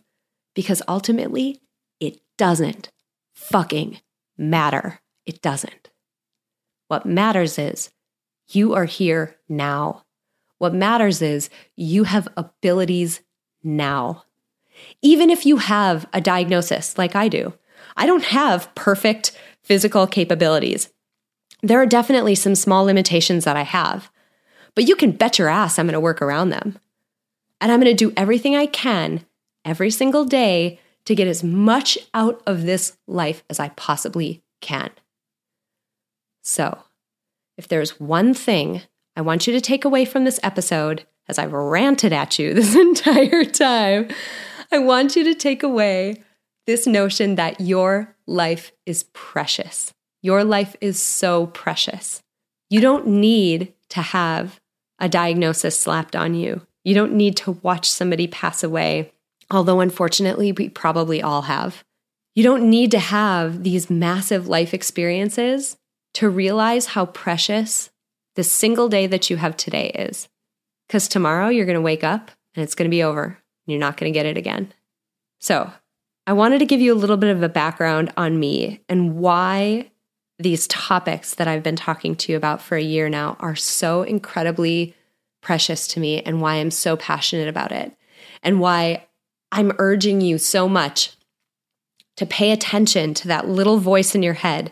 Because 0.55 0.83
ultimately, 0.87 1.61
it 2.01 2.21
doesn't 2.37 2.91
fucking 3.35 4.01
matter. 4.37 5.01
It 5.27 5.43
doesn't. 5.43 5.91
What 6.89 7.07
matters 7.07 7.59
is 7.59 7.91
you 8.49 8.75
are 8.75 8.85
here 8.85 9.37
now. 9.49 10.05
What 10.59 10.75
matters 10.75 11.23
is 11.23 11.51
you 11.77 12.05
have 12.05 12.29
abilities 12.37 13.21
now. 13.63 14.25
Even 15.03 15.31
if 15.31 15.47
you 15.47 15.59
have 15.59 16.07
a 16.13 16.21
diagnosis 16.21 16.97
like 16.99 17.15
I 17.15 17.29
do, 17.29 17.55
I 17.97 18.07
don't 18.07 18.25
have 18.25 18.75
perfect 18.75 19.33
physical 19.63 20.07
capabilities. 20.07 20.91
There 21.63 21.81
are 21.81 21.87
definitely 21.87 22.35
some 22.35 22.55
small 22.55 22.85
limitations 22.85 23.45
that 23.45 23.57
I 23.57 23.63
have, 23.63 24.11
but 24.75 24.87
you 24.87 24.97
can 24.97 25.13
bet 25.13 25.39
your 25.39 25.49
ass 25.49 25.79
I'm 25.79 25.87
going 25.87 25.95
to 25.95 26.01
work 26.01 26.21
around 26.21 26.51
them. 26.51 26.79
And 27.61 27.73
I'm 27.73 27.81
going 27.81 27.97
to 27.97 28.05
do 28.05 28.13
everything 28.17 28.55
I 28.55 28.67
can 28.67 29.25
every 29.65 29.91
single 29.91 30.25
day 30.25 30.79
to 31.07 31.15
get 31.15 31.29
as 31.29 31.43
much 31.43 31.99
out 32.13 32.43
of 32.47 32.65
this 32.65 32.97
life 33.07 33.45
as 33.49 33.61
I 33.61 33.71
possibly 33.71 34.43
can. 34.61 34.91
So, 36.43 36.79
if 37.57 37.69
there's 37.69 38.01
one 38.01 38.35
thing 38.35 38.83
I 39.17 39.23
want 39.23 39.47
you 39.47 39.53
to 39.53 39.61
take 39.61 39.85
away 39.85 40.05
from 40.05 40.25
this 40.25 40.41
episode, 40.43 41.07
as 41.29 41.39
I've 41.39 41.53
ranted 41.53 42.13
at 42.13 42.39
you 42.39 42.53
this 42.55 42.75
entire 42.75 43.45
time, 43.45 44.09
I 44.75 44.79
want 44.79 45.15
you 45.15 45.23
to 45.23 45.37
take 45.37 45.63
away 45.63 46.25
this 46.67 46.85
notion 46.85 47.37
that 47.37 47.61
your 47.61 48.17
life 48.27 48.73
is 48.85 49.05
precious. 49.13 49.95
Your 50.21 50.43
life 50.43 50.75
is 50.81 51.01
so 51.01 51.47
precious. 51.47 52.25
You 52.71 52.81
don't 52.81 53.07
need 53.07 53.73
to 53.91 54.03
have 54.03 54.59
a 54.99 55.09
diagnosis 55.09 55.79
slapped 55.79 56.17
on 56.17 56.35
you. 56.35 56.63
You 56.83 56.93
don't 56.93 57.13
need 57.13 57.37
to 57.37 57.53
watch 57.63 57.89
somebody 57.89 58.27
pass 58.27 58.65
away, 58.65 59.13
although 59.49 59.79
unfortunately, 59.79 60.51
we 60.51 60.71
probably 60.71 61.23
all 61.23 61.43
have. 61.43 61.85
You 62.35 62.43
don't 62.43 62.69
need 62.69 62.91
to 62.91 62.99
have 62.99 63.63
these 63.63 63.89
massive 63.89 64.49
life 64.49 64.75
experiences 64.75 65.77
to 66.15 66.29
realize 66.29 66.87
how 66.87 67.07
precious 67.07 67.91
the 68.35 68.43
single 68.43 68.89
day 68.89 69.07
that 69.07 69.31
you 69.31 69.37
have 69.37 69.57
today 69.57 69.91
is. 69.91 70.29
Because 70.89 71.07
tomorrow 71.07 71.47
you're 71.47 71.65
going 71.65 71.75
to 71.77 71.81
wake 71.81 72.03
up 72.03 72.33
and 72.57 72.65
it's 72.65 72.75
going 72.75 72.91
to 72.91 72.97
be 72.97 73.05
over. 73.05 73.39
You're 73.67 73.79
not 73.79 73.97
going 73.97 74.13
to 74.13 74.17
get 74.17 74.27
it 74.27 74.37
again. 74.37 74.73
So, 75.41 75.73
I 76.27 76.33
wanted 76.33 76.59
to 76.61 76.67
give 76.67 76.81
you 76.81 76.95
a 76.95 76.97
little 76.97 77.19
bit 77.19 77.31
of 77.31 77.43
a 77.43 77.51
background 77.51 78.13
on 78.17 78.41
me 78.41 78.81
and 78.89 79.17
why 79.17 79.91
these 80.39 80.67
topics 80.69 81.35
that 81.35 81.47
I've 81.47 81.63
been 81.63 81.77
talking 81.77 82.17
to 82.17 82.33
you 82.33 82.39
about 82.39 82.63
for 82.63 82.77
a 82.77 82.83
year 82.83 83.09
now 83.09 83.37
are 83.41 83.55
so 83.55 84.03
incredibly 84.03 84.95
precious 85.43 85.87
to 85.89 86.01
me 86.01 86.23
and 86.23 86.41
why 86.41 86.55
I'm 86.55 86.71
so 86.71 86.97
passionate 86.97 87.49
about 87.49 87.73
it 87.73 87.95
and 88.43 88.59
why 88.59 89.07
I'm 89.53 89.73
urging 89.79 90.21
you 90.21 90.39
so 90.39 90.69
much 90.69 91.13
to 92.17 92.27
pay 92.27 92.51
attention 92.51 93.15
to 93.15 93.29
that 93.29 93.49
little 93.49 93.79
voice 93.79 94.15
in 94.15 94.23
your 94.23 94.35
head. 94.35 94.71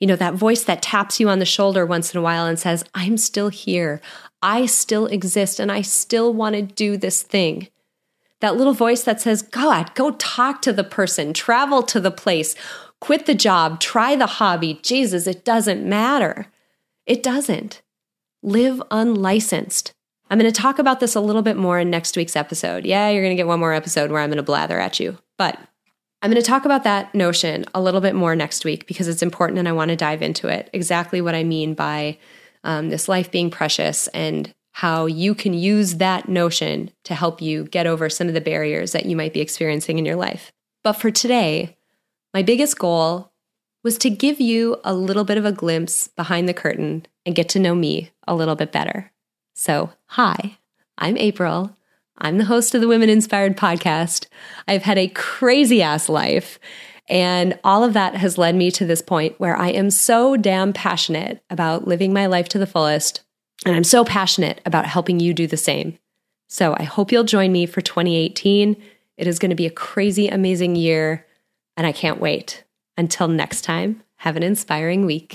You 0.00 0.06
know, 0.06 0.16
that 0.16 0.34
voice 0.34 0.64
that 0.64 0.82
taps 0.82 1.20
you 1.20 1.28
on 1.28 1.38
the 1.38 1.44
shoulder 1.44 1.86
once 1.86 2.12
in 2.12 2.18
a 2.18 2.22
while 2.22 2.46
and 2.46 2.58
says, 2.58 2.84
I'm 2.94 3.16
still 3.16 3.48
here. 3.48 4.00
I 4.42 4.66
still 4.66 5.06
exist 5.06 5.60
and 5.60 5.70
I 5.70 5.82
still 5.82 6.32
want 6.32 6.56
to 6.56 6.62
do 6.62 6.96
this 6.96 7.22
thing. 7.22 7.68
That 8.40 8.56
little 8.56 8.74
voice 8.74 9.04
that 9.04 9.20
says, 9.20 9.42
God, 9.42 9.94
go 9.94 10.12
talk 10.12 10.60
to 10.62 10.72
the 10.72 10.84
person, 10.84 11.32
travel 11.32 11.82
to 11.84 12.00
the 12.00 12.10
place, 12.10 12.54
quit 13.00 13.26
the 13.26 13.34
job, 13.34 13.80
try 13.80 14.16
the 14.16 14.26
hobby. 14.26 14.80
Jesus, 14.82 15.26
it 15.26 15.44
doesn't 15.44 15.88
matter. 15.88 16.46
It 17.06 17.22
doesn't. 17.22 17.82
Live 18.42 18.82
unlicensed. 18.90 19.92
I'm 20.30 20.38
going 20.38 20.50
to 20.50 20.60
talk 20.60 20.78
about 20.78 21.00
this 21.00 21.14
a 21.14 21.20
little 21.20 21.42
bit 21.42 21.56
more 21.56 21.78
in 21.78 21.90
next 21.90 22.16
week's 22.16 22.36
episode. 22.36 22.84
Yeah, 22.84 23.10
you're 23.10 23.22
going 23.22 23.36
to 23.36 23.40
get 23.40 23.46
one 23.46 23.60
more 23.60 23.72
episode 23.72 24.10
where 24.10 24.20
I'm 24.20 24.30
going 24.30 24.36
to 24.38 24.42
blather 24.42 24.80
at 24.80 24.98
you, 24.98 25.18
but 25.38 25.58
I'm 26.22 26.30
going 26.30 26.42
to 26.42 26.48
talk 26.48 26.64
about 26.64 26.84
that 26.84 27.14
notion 27.14 27.66
a 27.74 27.82
little 27.82 28.00
bit 28.00 28.14
more 28.14 28.34
next 28.34 28.64
week 28.64 28.86
because 28.86 29.08
it's 29.08 29.22
important 29.22 29.58
and 29.58 29.68
I 29.68 29.72
want 29.72 29.90
to 29.90 29.96
dive 29.96 30.22
into 30.22 30.48
it. 30.48 30.70
Exactly 30.72 31.20
what 31.20 31.34
I 31.34 31.44
mean 31.44 31.74
by 31.74 32.16
um, 32.64 32.88
this 32.88 33.08
life 33.08 33.30
being 33.30 33.50
precious 33.50 34.08
and 34.08 34.52
how 34.74 35.06
you 35.06 35.36
can 35.36 35.54
use 35.54 35.94
that 35.94 36.28
notion 36.28 36.90
to 37.04 37.14
help 37.14 37.40
you 37.40 37.62
get 37.66 37.86
over 37.86 38.10
some 38.10 38.26
of 38.26 38.34
the 38.34 38.40
barriers 38.40 38.90
that 38.90 39.06
you 39.06 39.14
might 39.14 39.32
be 39.32 39.40
experiencing 39.40 40.00
in 40.00 40.04
your 40.04 40.16
life. 40.16 40.50
But 40.82 40.94
for 40.94 41.12
today, 41.12 41.76
my 42.34 42.42
biggest 42.42 42.76
goal 42.76 43.30
was 43.84 43.96
to 43.98 44.10
give 44.10 44.40
you 44.40 44.80
a 44.82 44.92
little 44.92 45.22
bit 45.22 45.38
of 45.38 45.44
a 45.44 45.52
glimpse 45.52 46.08
behind 46.08 46.48
the 46.48 46.54
curtain 46.54 47.06
and 47.24 47.36
get 47.36 47.48
to 47.50 47.60
know 47.60 47.76
me 47.76 48.10
a 48.26 48.34
little 48.34 48.56
bit 48.56 48.72
better. 48.72 49.12
So, 49.54 49.92
hi, 50.06 50.58
I'm 50.98 51.16
April. 51.18 51.76
I'm 52.18 52.38
the 52.38 52.46
host 52.46 52.74
of 52.74 52.80
the 52.80 52.88
Women 52.88 53.08
Inspired 53.08 53.56
podcast. 53.56 54.26
I've 54.66 54.82
had 54.82 54.98
a 54.98 55.06
crazy 55.06 55.82
ass 55.82 56.08
life. 56.08 56.58
And 57.08 57.60
all 57.62 57.84
of 57.84 57.92
that 57.92 58.16
has 58.16 58.38
led 58.38 58.56
me 58.56 58.72
to 58.72 58.84
this 58.84 59.02
point 59.02 59.38
where 59.38 59.56
I 59.56 59.68
am 59.68 59.90
so 59.90 60.36
damn 60.36 60.72
passionate 60.72 61.44
about 61.48 61.86
living 61.86 62.12
my 62.12 62.26
life 62.26 62.48
to 62.48 62.58
the 62.58 62.66
fullest 62.66 63.20
and 63.64 63.74
I'm 63.74 63.84
so 63.84 64.04
passionate 64.04 64.60
about 64.66 64.86
helping 64.86 65.20
you 65.20 65.34
do 65.34 65.46
the 65.46 65.56
same. 65.56 65.98
So 66.48 66.74
I 66.78 66.84
hope 66.84 67.10
you'll 67.10 67.24
join 67.24 67.52
me 67.52 67.66
for 67.66 67.80
2018. 67.80 68.80
It 69.16 69.26
is 69.26 69.38
going 69.38 69.50
to 69.50 69.56
be 69.56 69.66
a 69.66 69.70
crazy, 69.70 70.28
amazing 70.28 70.76
year, 70.76 71.26
and 71.76 71.86
I 71.86 71.92
can't 71.92 72.20
wait. 72.20 72.64
Until 72.96 73.28
next 73.28 73.62
time, 73.62 74.02
have 74.16 74.36
an 74.36 74.42
inspiring 74.42 75.06
week. 75.06 75.34